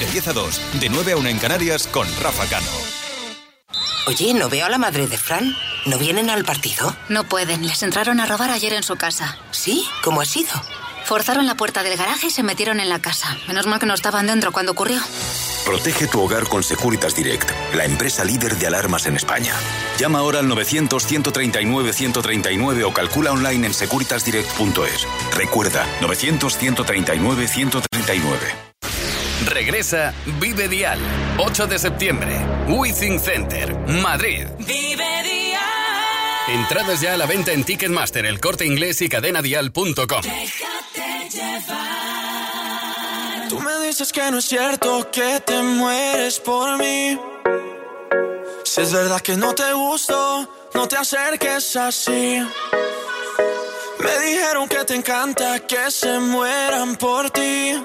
De 0.00 0.06
10 0.06 0.28
a 0.28 0.32
2, 0.32 0.60
de 0.80 0.88
9 0.88 1.12
a 1.12 1.16
1 1.16 1.28
en 1.28 1.38
Canarias 1.38 1.86
con 1.88 2.08
Rafa 2.20 2.46
Cano. 2.46 2.66
Oye, 4.06 4.34
¿no 4.34 4.48
veo 4.48 4.66
a 4.66 4.70
la 4.70 4.78
madre 4.78 5.06
de 5.06 5.18
Fran? 5.18 5.56
¿No 5.86 5.98
vienen 5.98 6.30
al 6.30 6.44
partido? 6.44 6.96
No 7.08 7.24
pueden, 7.24 7.64
les 7.66 7.82
entraron 7.84 8.18
a 8.20 8.26
robar 8.26 8.50
ayer 8.50 8.72
en 8.72 8.82
su 8.82 8.96
casa. 8.96 9.36
¿Sí? 9.52 9.84
¿Cómo 10.02 10.20
ha 10.20 10.24
sido? 10.26 10.50
Forzaron 11.04 11.46
la 11.46 11.54
puerta 11.54 11.82
del 11.84 11.96
garaje 11.96 12.26
y 12.28 12.30
se 12.30 12.42
metieron 12.42 12.80
en 12.80 12.88
la 12.88 13.00
casa. 13.00 13.36
Menos 13.48 13.66
mal 13.66 13.78
que 13.80 13.86
no 13.86 13.94
estaban 13.94 14.26
dentro 14.26 14.50
cuando 14.52 14.72
ocurrió. 14.72 15.00
Protege 15.70 16.06
tu 16.08 16.20
hogar 16.20 16.48
con 16.48 16.64
Securitas 16.64 17.14
Direct, 17.14 17.48
la 17.76 17.84
empresa 17.84 18.24
líder 18.24 18.56
de 18.56 18.66
alarmas 18.66 19.06
en 19.06 19.14
España. 19.14 19.54
Llama 20.00 20.18
ahora 20.18 20.40
al 20.40 20.48
900-139-139 20.48 22.82
o 22.82 22.92
calcula 22.92 23.30
online 23.30 23.68
en 23.68 23.74
securitasdirect.es. 23.74 25.06
Recuerda, 25.32 25.86
900-139-139. 26.00 28.20
Regresa 29.46 30.12
Vive 30.40 30.66
Dial, 30.66 30.98
8 31.38 31.68
de 31.68 31.78
septiembre, 31.78 32.36
Withing 32.66 33.20
Center, 33.20 33.72
Madrid. 34.02 34.48
Vive 34.58 35.22
día. 35.22 35.60
Entradas 36.48 37.00
ya 37.00 37.14
a 37.14 37.16
la 37.16 37.26
venta 37.26 37.52
en 37.52 37.62
Ticketmaster, 37.62 38.26
el 38.26 38.40
corte 38.40 38.66
inglés 38.66 39.00
y 39.02 39.08
cadenadial.com. 39.08 40.22
Déjate 40.24 41.30
llevar. 41.30 42.19
Tú 43.50 43.58
me 43.58 43.80
dices 43.80 44.12
que 44.12 44.30
no 44.30 44.38
es 44.38 44.44
cierto 44.44 45.10
que 45.10 45.40
te 45.40 45.60
mueres 45.60 46.38
por 46.38 46.78
mí. 46.78 47.18
Si 48.62 48.80
es 48.80 48.92
verdad 48.92 49.20
que 49.20 49.36
no 49.36 49.52
te 49.56 49.72
gusto, 49.72 50.48
no 50.72 50.86
te 50.86 50.96
acerques 50.96 51.74
así. 51.74 52.46
Me 53.98 54.18
dijeron 54.20 54.68
que 54.68 54.84
te 54.84 54.94
encanta 54.94 55.66
que 55.66 55.90
se 55.90 56.20
mueran 56.20 56.94
por 56.94 57.28
ti. 57.30 57.84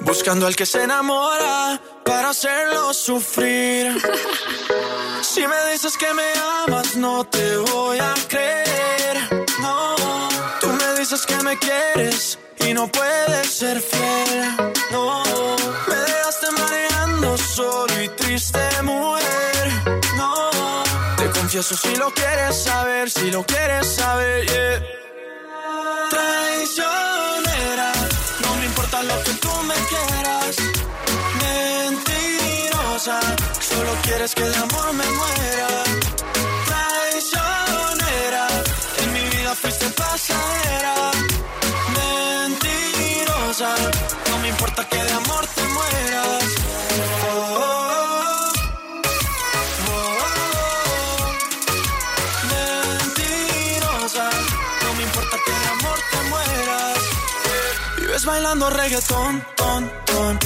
Buscando 0.00 0.48
al 0.48 0.56
que 0.56 0.66
se 0.66 0.82
enamora 0.82 1.80
para 2.04 2.30
hacerlo 2.30 2.92
sufrir. 2.92 3.96
Si 5.22 5.46
me 5.46 5.72
dices 5.72 5.96
que 5.96 6.12
me 6.14 6.32
amas, 6.66 6.96
no 6.96 7.24
te 7.24 7.56
voy 7.58 7.98
a 7.98 8.14
creer. 8.28 9.16
No, 9.60 9.94
tú 10.60 10.68
me 10.68 10.98
dices 10.98 11.24
que 11.26 11.36
me 11.42 11.58
quieres 11.58 12.38
y 12.60 12.74
no 12.74 12.86
puedes 12.88 13.50
ser 13.50 13.80
fiel. 13.80 14.72
No, 14.90 15.22
me 15.88 15.94
dejaste 15.94 16.46
mareando 16.58 17.36
solo 17.38 18.02
y 18.02 18.08
triste, 18.10 18.60
mujer. 18.82 19.72
No, 20.16 20.32
te 21.16 21.30
confieso 21.30 21.76
si 21.76 21.96
lo 21.96 22.10
quieres 22.12 22.56
saber, 22.56 23.10
si 23.10 23.30
lo 23.30 23.44
quieres 23.44 23.86
saber, 23.86 24.46
yeah. 24.46 24.82
Traicionera, 26.10 27.92
no 28.42 28.56
me 28.56 28.66
importa 28.66 29.02
lo 29.02 29.22
que 29.24 29.32
tú 29.34 29.50
me 29.62 29.74
quieras. 29.74 30.56
Mentirosa, 31.42 33.20
solo 33.60 33.92
quieres 34.02 34.34
que 34.34 34.42
de 34.44 34.56
amor 34.56 34.92
me 34.92 35.06
muera. 35.10 35.68
Fuiste 39.60 39.88
pasajera. 39.90 40.94
Mentirosa, 41.96 43.74
no 44.30 44.38
me 44.38 44.48
importa 44.48 44.88
que 44.88 45.02
de 45.02 45.12
amor 45.12 45.46
te 45.54 45.62
mueras. 45.76 46.44
Oh, 47.26 47.58
oh, 47.58 48.52
oh. 49.88 50.04
Mentirosa, 52.52 54.26
no 54.82 54.94
me 54.94 55.02
importa 55.02 55.36
que 55.44 55.52
de 55.62 55.68
amor 55.76 55.98
te 56.10 56.18
mueras. 56.30 56.98
Vive 57.96 58.12
ves 58.12 58.24
bailando 58.24 58.70
reggaetón, 58.70 59.44
ton, 59.56 59.90
ton. 60.06 60.45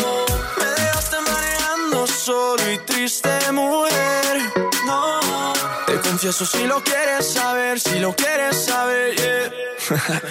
Solo 2.25 2.71
y 2.71 2.77
triste, 2.79 3.29
mujer. 3.51 4.37
No, 4.85 5.53
te 5.87 5.99
confieso 6.01 6.45
si 6.45 6.65
lo 6.67 6.83
quieres 6.83 7.33
saber, 7.33 7.79
si 7.79 7.99
lo 7.99 8.15
quieres 8.15 8.63
saber, 8.63 9.15
yeah. 9.15 9.49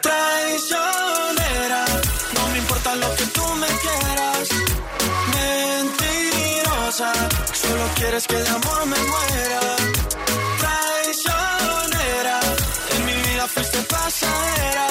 Traicionera, 0.00 1.84
no 2.34 2.48
me 2.48 2.58
importa 2.58 2.96
lo 2.96 3.14
que 3.16 3.26
tú 3.26 3.46
me 3.62 3.66
quieras. 3.66 4.48
Mentirosa, 5.36 7.12
solo 7.52 7.84
quieres 7.96 8.26
que 8.26 8.36
de 8.36 8.48
amor 8.48 8.86
me 8.86 8.98
muera. 9.12 9.60
Traicionera, 10.62 12.40
en 12.96 13.06
mi 13.06 13.14
vida 13.28 13.46
fuiste 13.48 13.78
pasajera. 13.82 14.88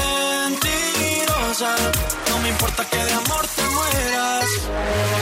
Mentirosa, 0.00 1.74
no 2.30 2.38
me 2.38 2.48
importa 2.48 2.84
que 2.88 3.04
de 3.04 3.12
amor 3.12 3.46
te 3.56 3.62
mueras. 3.62 5.21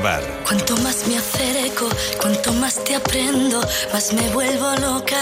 Cuanto 0.00 0.76
más 0.76 1.08
me 1.08 1.18
acerco, 1.18 1.88
cuanto 2.20 2.52
más 2.52 2.84
te 2.84 2.94
aprendo, 2.94 3.60
más 3.92 4.12
me 4.12 4.28
vuelvo 4.30 4.70
loca. 4.76 5.16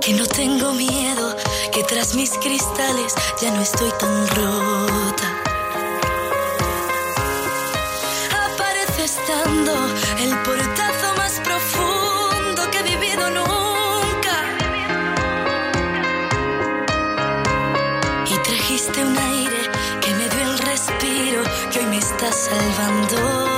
Que 0.00 0.12
no 0.12 0.24
tengo 0.26 0.74
miedo, 0.74 1.34
que 1.72 1.82
tras 1.82 2.14
mis 2.14 2.30
cristales 2.38 3.14
ya 3.42 3.50
no 3.50 3.62
estoy 3.62 3.90
tan 3.98 4.28
rota. 4.28 5.28
Aparece 8.46 9.04
estando 9.04 9.72
el 10.20 10.38
portazo 10.44 10.67
está 22.18 22.32
salvando. 22.32 23.57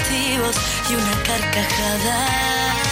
y 0.13 0.93
una 0.93 1.23
carcajada. 1.23 2.90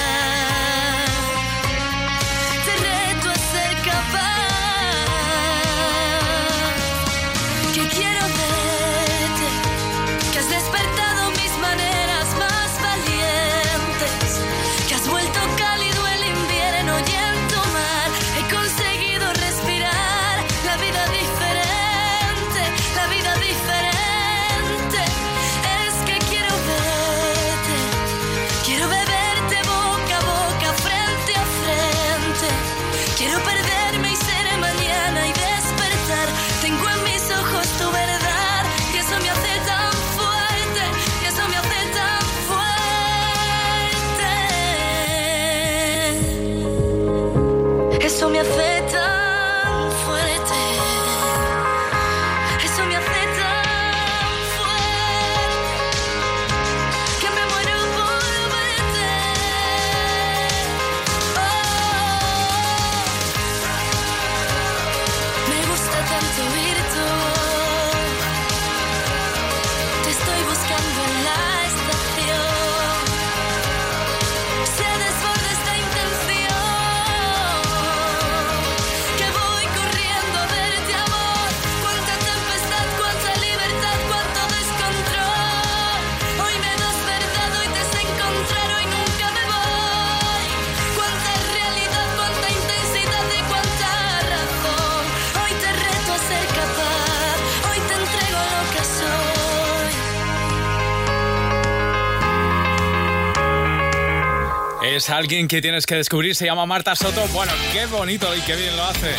Alguien 105.12 105.48
que 105.48 105.62
tienes 105.62 105.86
que 105.86 105.96
descubrir 105.96 106.36
se 106.36 106.46
llama 106.46 106.66
Marta 106.66 106.96
Soto. 106.96 107.28
Bueno, 107.30 107.52
qué 107.74 107.88
bonito 107.88 108.36
y 108.36 108.42
qué 108.42 108.56
bien 108.56 108.78
lo 108.78 108.84
hace. 108.84 109.16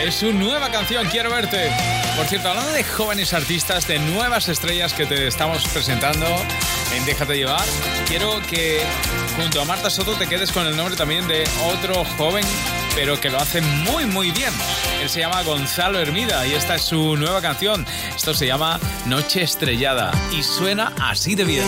Es 0.00 0.14
su 0.14 0.32
nueva 0.32 0.70
canción, 0.70 1.06
Quiero 1.08 1.30
verte. 1.30 1.70
Por 2.16 2.26
cierto, 2.26 2.48
hablando 2.48 2.72
de 2.72 2.84
jóvenes 2.84 3.32
artistas, 3.32 3.88
de 3.88 3.98
nuevas 3.98 4.48
estrellas 4.48 4.92
que 4.94 5.06
te 5.06 5.26
estamos 5.26 5.66
presentando 5.68 6.26
en 6.94 7.04
Déjate 7.04 7.36
llevar, 7.36 7.64
quiero 8.06 8.40
que 8.48 8.80
junto 9.36 9.60
a 9.60 9.64
Marta 9.64 9.90
Soto 9.90 10.12
te 10.14 10.26
quedes 10.26 10.52
con 10.52 10.66
el 10.66 10.76
nombre 10.76 10.94
también 10.94 11.26
de 11.26 11.44
otro 11.72 12.04
joven, 12.16 12.44
pero 12.94 13.20
que 13.20 13.30
lo 13.30 13.38
hace 13.38 13.60
muy 13.60 14.04
muy 14.04 14.30
bien. 14.30 14.52
Él 15.02 15.08
se 15.08 15.20
llama 15.20 15.42
Gonzalo 15.42 15.98
Hermida 15.98 16.46
y 16.46 16.52
esta 16.52 16.76
es 16.76 16.82
su 16.82 17.16
nueva 17.16 17.40
canción. 17.40 17.84
Esto 18.14 18.34
se 18.34 18.46
llama 18.46 18.78
Noche 19.06 19.42
Estrellada 19.42 20.12
y 20.32 20.42
suena 20.42 20.92
así 21.00 21.34
de 21.34 21.44
bien. 21.44 21.64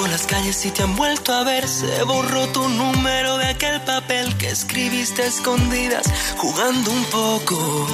Por 0.00 0.08
las 0.08 0.26
calles 0.26 0.56
si 0.56 0.70
te 0.70 0.82
han 0.82 0.96
vuelto 0.96 1.30
a 1.34 1.44
ver. 1.44 1.68
Se 1.68 2.02
borró 2.04 2.46
tu 2.48 2.66
número 2.68 3.36
de 3.36 3.46
aquel 3.46 3.82
papel 3.82 4.34
que 4.38 4.48
escribiste 4.48 5.22
a 5.22 5.26
escondidas, 5.26 6.06
jugando 6.38 6.90
un 6.90 7.04
poco. 7.04 7.86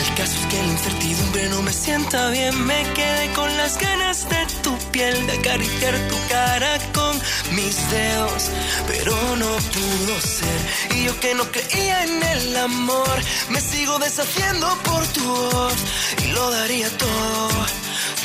El 0.00 0.14
caso 0.16 0.34
es 0.40 0.46
que 0.46 0.56
la 0.56 0.72
incertidumbre 0.72 1.48
no 1.50 1.62
me 1.62 1.72
sienta 1.72 2.30
bien. 2.30 2.52
Me 2.66 2.82
quedé 2.94 3.32
con 3.32 3.56
las 3.56 3.78
ganas 3.78 4.28
de 4.28 4.46
tu 4.62 4.76
piel, 4.90 5.24
de 5.28 5.34
acariciar 5.34 5.94
tu 6.08 6.16
cara 6.28 6.78
con 6.92 7.14
mis 7.54 7.76
dedos. 7.90 8.50
Pero 8.88 9.14
no 9.36 9.50
pudo 9.76 10.20
ser. 10.20 10.96
Y 10.96 11.04
yo 11.04 11.20
que 11.20 11.34
no 11.36 11.44
creía 11.52 12.02
en 12.02 12.22
el 12.22 12.56
amor, 12.56 13.16
me 13.50 13.60
sigo 13.60 14.00
deshaciendo 14.00 14.66
por 14.82 15.06
tu 15.08 15.24
voz. 15.24 15.76
Y 16.24 16.32
lo 16.32 16.50
daría 16.50 16.88
todo, 16.98 17.48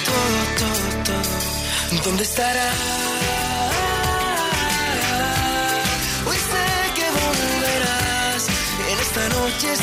todo, 0.06 0.40
todo. 0.58 0.79
¿Dónde 2.04 2.24
estará? 2.24 2.72
Hoy 6.26 6.38
sé 6.38 6.94
que 6.96 7.06
volverás 7.12 8.48
en 8.90 9.00
esta 9.00 9.30
noche 9.30 9.76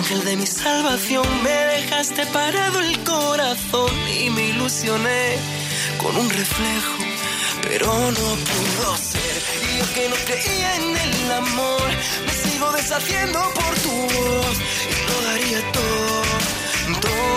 ángel 0.00 0.24
de 0.24 0.36
mi 0.36 0.46
salvación. 0.46 1.26
Me 1.42 1.58
dejaste 1.76 2.24
parado 2.26 2.80
el 2.80 3.04
corazón 3.04 3.92
y 4.18 4.30
me 4.30 4.48
ilusioné 4.48 5.36
con 5.98 6.16
un 6.16 6.28
reflejo, 6.30 6.96
pero 7.62 7.86
no 8.18 8.28
pudo 8.50 8.96
ser. 8.96 9.36
Y 9.66 9.78
yo 9.78 9.86
que 9.94 10.08
no 10.08 10.16
creía 10.28 10.70
en 10.76 10.96
el 11.06 11.32
amor, 11.32 11.88
me 12.26 12.32
sigo 12.32 12.72
deshaciendo 12.72 13.38
por 13.58 13.72
tu 13.84 13.94
voz 14.14 14.56
y 14.90 14.96
lo 15.08 15.16
daría 15.28 15.60
todo, 15.72 16.22
todo. 17.00 17.30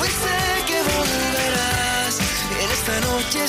Hoy 0.00 0.10
sé 0.22 0.38
que 0.68 0.78
volverás 0.92 2.14
en 2.62 2.68
esta 2.78 2.96
noche 3.08 3.40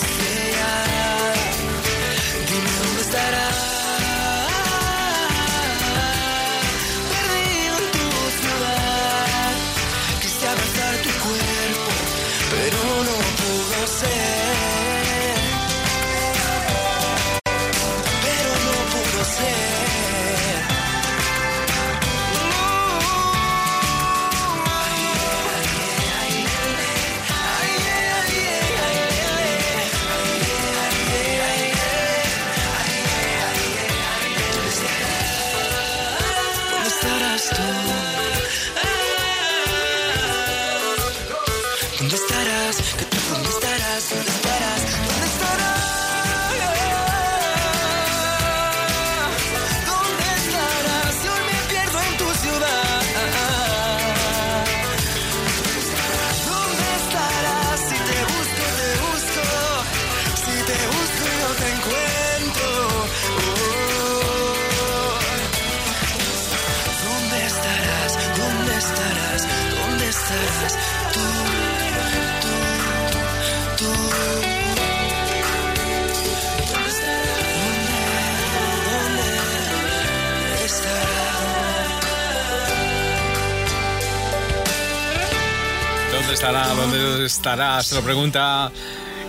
Se 87.46 87.94
lo 87.94 88.02
pregunta 88.02 88.72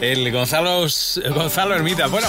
el 0.01 0.33
Gonzalo, 0.33 0.87
Gonzalo 1.35 1.75
Ermita. 1.75 2.07
Bueno, 2.07 2.27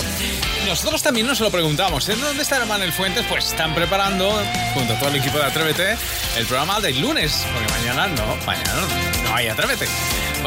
nosotros 0.68 1.02
también 1.02 1.28
nos 1.28 1.40
lo 1.40 1.50
preguntamos. 1.50 2.10
¿En 2.10 2.20
dónde 2.20 2.44
estará 2.44 2.66
Manuel 2.66 2.92
Fuentes? 2.92 3.26
Pues 3.30 3.46
están 3.46 3.74
preparando, 3.74 4.30
junto 4.74 4.94
a 4.94 5.00
todo 5.00 5.10
el 5.10 5.16
equipo 5.16 5.38
de 5.38 5.46
Atrévete, 5.46 5.98
el 6.38 6.46
programa 6.46 6.82
del 6.82 7.00
lunes. 7.00 7.46
Porque 7.54 7.72
mañana 7.72 8.08
no, 8.08 8.36
mañana 8.46 8.74
no, 8.76 9.30
no 9.30 9.36
hay 9.36 9.48
Atrévete. 9.48 9.88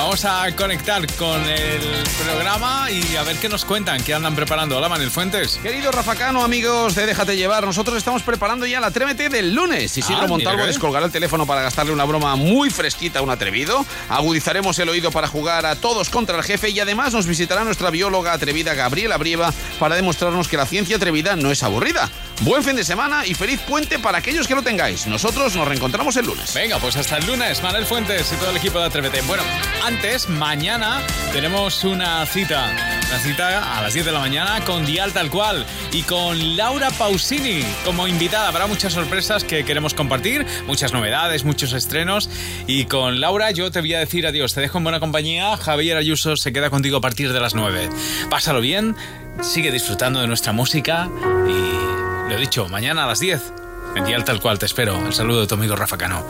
Vamos 0.03 0.24
a 0.24 0.51
conectar 0.57 1.07
con 1.16 1.46
el 1.46 1.82
programa 2.24 2.90
y 2.90 3.16
a 3.16 3.22
ver 3.22 3.36
qué 3.36 3.51
nos 3.51 3.66
cuentan, 3.66 4.03
qué 4.03 4.14
andan 4.14 4.34
preparando. 4.34 4.78
Hola, 4.78 4.88
Manuel 4.88 5.11
Fuentes. 5.11 5.61
Querido 5.62 5.92
Rafa 5.92 6.16
Cano, 6.16 6.42
amigos 6.42 6.94
de 6.94 7.05
Déjate 7.05 7.36
Llevar, 7.36 7.66
nosotros 7.66 7.98
estamos 7.98 8.22
preparando 8.22 8.64
ya 8.64 8.80
la 8.80 8.86
Atrévete 8.86 9.28
del 9.28 9.55
lunes. 9.55 9.98
Isidro 9.98 10.22
Ah, 10.22 10.26
Montalvo 10.26 10.64
descolgará 10.64 11.05
el 11.05 11.12
teléfono 11.12 11.46
para 11.46 11.61
gastarle 11.61 11.92
una 11.92 12.05
broma 12.05 12.34
muy 12.34 12.70
fresquita 12.70 13.18
a 13.18 13.22
un 13.22 13.28
atrevido. 13.28 13.84
Agudizaremos 14.09 14.78
el 14.78 14.88
oído 14.88 15.11
para 15.11 15.28
jugar 15.28 15.66
a 15.66 15.76
todos 15.76 16.09
contra 16.09 16.38
el 16.38 16.44
jefe 16.44 16.70
y 16.70 16.80
además 16.80 17.12
nos 17.12 17.26
visitará 17.26 17.62
nuestra 17.62 17.90
bióloga 17.90 18.32
atrevida 18.32 18.72
Gabriela 18.72 19.18
Brieva 19.18 19.53
para 19.78 19.96
demostrarnos 19.96 20.48
que 20.48 20.57
la 20.57 20.64
ciencia 20.64 20.96
atrevida 20.96 21.36
no 21.36 21.51
es 21.51 21.62
aburrida. 21.62 22.09
Buen 22.43 22.64
fin 22.64 22.74
de 22.74 22.84
semana 22.84 23.26
y 23.26 23.34
feliz 23.34 23.61
puente 23.61 23.99
para 23.99 24.16
aquellos 24.16 24.49
que 24.49 24.55
lo 24.55 24.62
tengáis. 24.62 25.07
Nosotros 25.07 25.55
nos 25.55 25.68
reencontramos 25.68 26.16
el 26.16 26.24
lunes. 26.24 26.55
Venga, 26.55 26.78
pues 26.78 26.97
hasta 26.97 27.18
el 27.18 27.26
lunes, 27.26 27.62
Manuel 27.62 27.84
Fuentes 27.84 28.32
y 28.32 28.36
todo 28.36 28.49
el 28.49 28.57
equipo 28.57 28.78
de 28.78 28.86
Atrévete. 28.86 29.20
Bueno, 29.22 29.43
antes, 29.84 30.26
mañana 30.26 31.03
tenemos 31.34 31.84
una 31.84 32.24
cita. 32.24 32.74
Una 33.09 33.18
cita 33.18 33.78
a 33.78 33.82
las 33.82 33.93
10 33.93 34.07
de 34.07 34.12
la 34.12 34.20
mañana 34.20 34.64
con 34.64 34.86
Dial 34.86 35.12
Tal 35.12 35.30
Cual 35.30 35.66
y 35.93 36.03
con 36.03 36.57
Laura 36.57 36.91
Pausini 36.91 37.62
como 37.84 38.09
invitada. 38.09 38.49
Habrá 38.49 38.66
muchas 38.66 38.95
sorpresas 38.95 39.45
que 39.45 39.62
queremos 39.66 39.93
compartir, 39.93 40.47
muchas 40.66 40.95
novedades, 40.95 41.45
muchos 41.45 41.74
estrenos. 41.74 42.30
Y 42.66 42.86
con 42.86 43.20
Laura 43.20 43.51
yo 43.51 43.70
te 43.70 43.80
voy 43.80 43.93
a 43.93 43.99
decir 43.99 44.26
adiós. 44.26 44.55
Te 44.55 44.62
dejo 44.62 44.78
en 44.78 44.84
buena 44.84 44.99
compañía. 44.99 45.59
Javier 45.59 45.99
Ayuso 45.99 46.36
se 46.36 46.55
queda 46.55 46.70
contigo 46.70 46.97
a 46.97 47.01
partir 47.03 47.34
de 47.34 47.41
las 47.41 47.55
9. 47.55 47.91
Pásalo 48.30 48.62
bien, 48.62 48.97
sigue 49.43 49.70
disfrutando 49.70 50.22
de 50.22 50.26
nuestra 50.26 50.55
música 50.55 51.11
y 51.47 51.99
lo 52.31 52.37
dicho, 52.39 52.68
mañana 52.68 53.05
a 53.05 53.07
las 53.07 53.18
10. 53.18 53.53
En 53.97 54.05
Dial 54.05 54.24
Tal 54.24 54.41
Cual 54.41 54.59
te 54.59 54.66
espero. 54.66 54.97
El 55.05 55.12
saludo 55.12 55.41
de 55.41 55.47
tu 55.49 55.55
amigo 55.55 55.74
Rafa 55.74 55.99
Cano. 55.99 56.24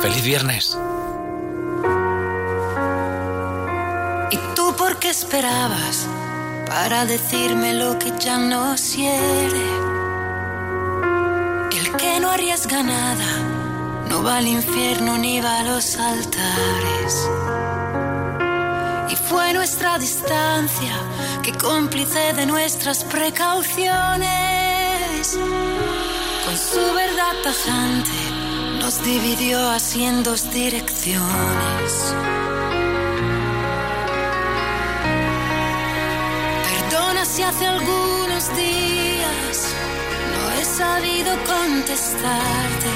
Feliz 0.00 0.22
viernes. 0.22 0.78
¿Y 4.30 4.36
tú 4.54 4.74
por 4.76 4.98
qué 4.98 5.08
esperabas 5.08 6.06
para 6.66 7.06
decirme 7.06 7.74
lo 7.74 7.98
que 7.98 8.12
ya 8.18 8.36
no 8.36 8.74
quiere? 8.94 9.88
El 11.78 11.96
que 11.96 12.20
no 12.20 12.28
no 12.28 12.30
arriesga 12.34 12.82
nada, 12.82 13.30
no 14.10 14.22
va 14.22 14.36
al 14.38 14.46
infierno 14.46 15.16
ni 15.16 15.40
va 15.40 15.60
a 15.60 15.62
los 15.62 15.96
altares. 15.96 17.28
Y 19.08 19.16
fue 19.16 19.54
nuestra 19.54 19.98
distancia 19.98 20.94
que 21.42 21.52
cómplice 21.52 22.34
de 22.34 22.44
nuestras 22.44 23.04
precauciones, 23.04 24.57
con 25.36 26.56
su 26.56 26.94
verdad 26.94 27.34
tajante 27.42 28.10
nos 28.80 29.02
dividió 29.02 29.68
así 29.70 30.04
en 30.04 30.22
dos 30.22 30.50
direcciones. 30.50 32.14
Perdona 36.64 37.24
si 37.26 37.42
hace 37.42 37.66
algunos 37.66 38.56
días 38.56 39.74
no 40.32 40.60
he 40.60 40.64
sabido 40.64 41.36
contestarte. 41.44 42.90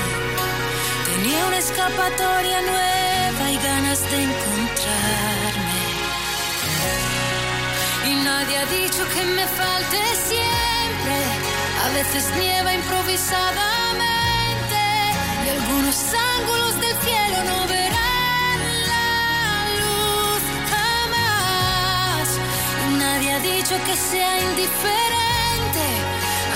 Tenía 1.04 1.46
una 1.46 1.58
escapatoria 1.58 2.62
nueva 2.62 3.50
y 3.50 3.56
ganas 3.56 4.00
de 4.10 4.22
encontrarme. 4.22 5.82
Y 8.10 8.14
nadie 8.24 8.56
ha 8.58 8.66
dicho 8.66 9.02
que 9.14 9.24
me 9.24 9.46
falte 9.46 9.98
siempre. 10.26 10.71
Veces 11.94 12.24
nieva 12.36 12.74
improvisadamente 12.74 14.80
y 15.44 15.48
algunos 15.50 15.96
ángulos 16.38 16.80
del 16.80 16.96
cielo 16.96 17.44
no 17.44 17.66
verán 17.68 18.58
la 18.92 19.66
luz 19.82 20.42
jamás. 20.72 22.26
Nadie 22.98 23.28
ha 23.34 23.40
dicho 23.40 23.76
que 23.86 23.94
sea 23.94 24.40
indiferente 24.40 25.86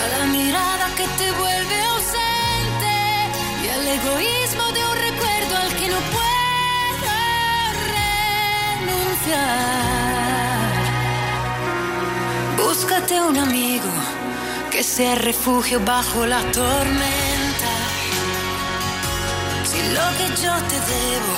a 0.02 0.04
la 0.18 0.24
mirada 0.26 0.86
que 0.96 1.06
te 1.06 1.30
vuelve 1.32 1.82
ausente 1.82 2.94
y 3.62 3.68
al 3.68 3.86
egoísmo 3.86 4.72
de 4.72 4.84
un 4.84 4.96
recuerdo 5.08 5.56
al 5.58 5.74
que 5.76 5.88
no 5.88 6.00
puedo 6.16 7.12
renunciar. 8.86 9.36
Búscate 12.56 13.20
un 13.20 13.36
amigo 13.36 13.90
que 14.76 14.82
sea 14.82 15.14
refugio 15.14 15.80
bajo 15.80 16.26
la 16.26 16.42
tormenta. 16.52 17.72
Si 19.64 19.78
lo 19.96 20.06
que 20.18 20.26
yo 20.42 20.54
te 20.70 20.78
debo 20.94 21.36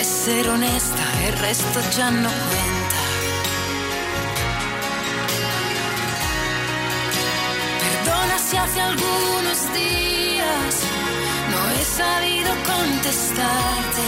es 0.00 0.06
ser 0.06 0.48
honesta, 0.48 1.04
el 1.26 1.32
resto 1.38 1.80
ya 1.96 2.12
no 2.12 2.28
cuenta. 2.28 3.00
Perdona 7.82 8.38
si 8.38 8.56
hace 8.56 8.80
algunos 8.80 9.58
días 9.74 10.72
no 11.50 11.60
he 11.74 11.84
sabido 11.84 12.50
contestarte. 12.72 14.06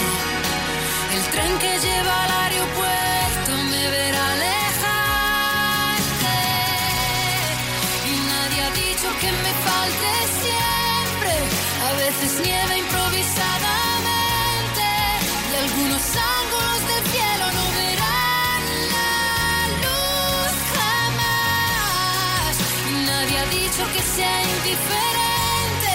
El 1.17 1.23
tren 1.33 1.59
que 1.59 1.73
lleva 1.85 2.25
al 2.25 2.31
aeropuerto 2.45 3.51
me 3.71 3.91
verá 3.91 4.33
alejarte. 4.35 4.51
Dicho 9.03 9.18
que 9.20 9.32
me 9.32 9.53
falte 9.66 10.11
siempre. 10.42 11.32
A 11.88 11.90
veces 11.94 12.30
nieva 12.40 12.74
improvisadamente. 12.76 14.86
Y 15.50 15.53
algunos 15.64 16.05
ángulos 16.38 16.80
del 16.90 17.05
cielo 17.11 17.46
no 17.59 17.64
verán 17.80 18.62
la 18.94 19.12
luz 19.82 20.53
jamás. 20.78 22.53
Nadie 23.07 23.36
ha 23.38 23.46
dicho 23.46 23.82
que 23.92 24.03
sea 24.03 24.38
indiferente 24.55 25.94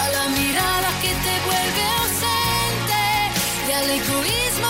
a 0.00 0.02
la 0.16 0.24
mirada 0.28 0.88
que 1.02 1.12
te 1.24 1.34
vuelve 1.48 1.82
ausente 2.00 3.02
y 3.68 3.70
al 3.72 3.88
egoísmo 4.00 4.69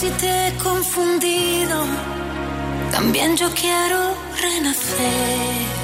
si 0.00 0.10
te 0.10 0.48
he 0.48 0.52
confundido. 0.58 1.78
También 2.92 3.34
yo 3.36 3.48
quiero 3.54 3.98
renacer. 4.42 5.75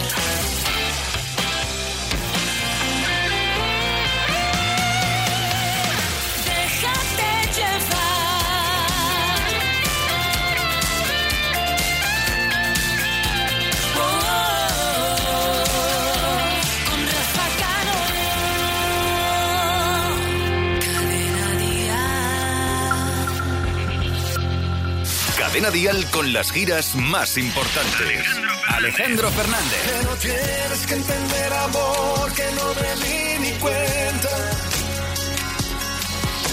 Cadena 25.62 25.70
Dial 25.70 26.10
con 26.10 26.32
las 26.32 26.50
giras 26.50 26.96
más 26.96 27.38
importantes. 27.38 28.26
Alejandro 28.66 29.30
Fernández. 29.30 29.82
Que 29.86 30.04
no 30.04 30.16
tienes 30.16 30.86
que 30.88 30.94
entender, 30.94 31.52
amor, 31.52 32.32
que 32.32 32.50
no 32.56 32.74
me 32.74 33.06
di 33.06 33.38
ni 33.38 33.58
cuenta. 33.60 34.28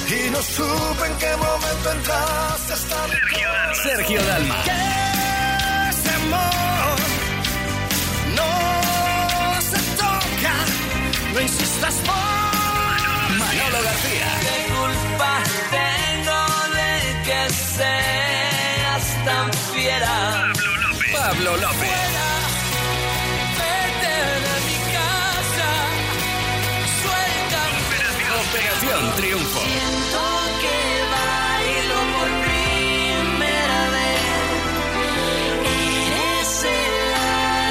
Y 0.10 0.30
no 0.30 0.42
supe 0.44 1.08
en 1.08 1.18
qué 1.18 1.38
momento 1.38 1.92
entraste 1.92 2.74
hasta 2.74 3.08
mi 3.08 3.82
Sergio 3.82 4.24
Dalma. 4.24 4.64
Que 4.64 4.72
ese 5.90 6.10
amor 6.10 7.00
no 8.36 9.62
se 9.72 9.80
toca, 9.98 10.54
no 11.34 11.42
insistas 11.42 11.96
por 12.06 13.38
Manolo 13.40 13.84
García. 13.84 14.49
Tan 19.50 19.74
fiera? 19.74 20.54
Pablo 21.12 21.58
López. 21.58 21.90
Vete 23.58 24.16
de 24.46 24.56
mi 24.68 24.78
casa, 24.94 25.70
suéltame. 27.02 27.84
Operación 28.50 29.16
Triunfo. 29.16 29.60
Siento 29.60 30.22
que 30.62 30.78
bailo 31.14 32.00
por 32.14 32.30
primera 32.48 33.82
vez. 33.96 34.24
Eres 36.06 36.64
el 36.64 37.14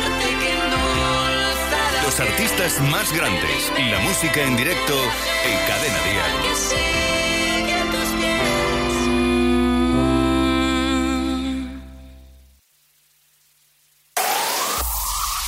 arte 0.03 0.29
que 0.41 0.51
endulza 0.53 1.81
Los 2.05 2.21
artistas 2.21 2.81
más 2.91 3.13
grandes. 3.13 3.73
La 3.91 3.99
música 4.01 4.43
en 4.43 4.57
directo 4.57 4.95
en 5.45 5.59
Cadena 5.69 6.01
Dial. 6.03 7.08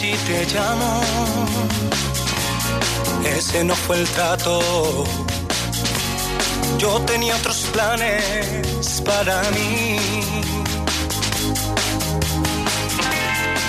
si 0.00 0.12
te 0.28 0.46
llamo. 0.54 1.02
Ese 3.36 3.62
no 3.64 3.74
fue 3.74 3.96
el 4.00 4.08
trato. 4.16 5.04
Yo 6.78 6.90
tenía 7.10 7.36
otros 7.36 7.58
planes 7.72 9.02
para 9.04 9.42
mí. 9.56 9.98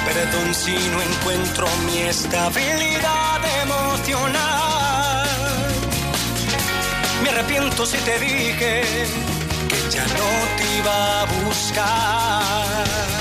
Perdón 0.08 0.48
si 0.64 0.76
no 0.92 0.98
encuentro 1.10 1.68
mi 1.88 1.98
estabilidad 2.16 3.42
emocional. 3.64 5.28
Me 7.24 7.30
arrepiento 7.30 7.86
si 7.86 7.98
te 8.08 8.16
dije 8.20 8.84
que 9.70 9.80
ya 9.96 10.06
no 10.20 10.28
te 10.58 10.64
iba 10.80 11.22
a 11.22 11.26
buscar. 11.44 13.21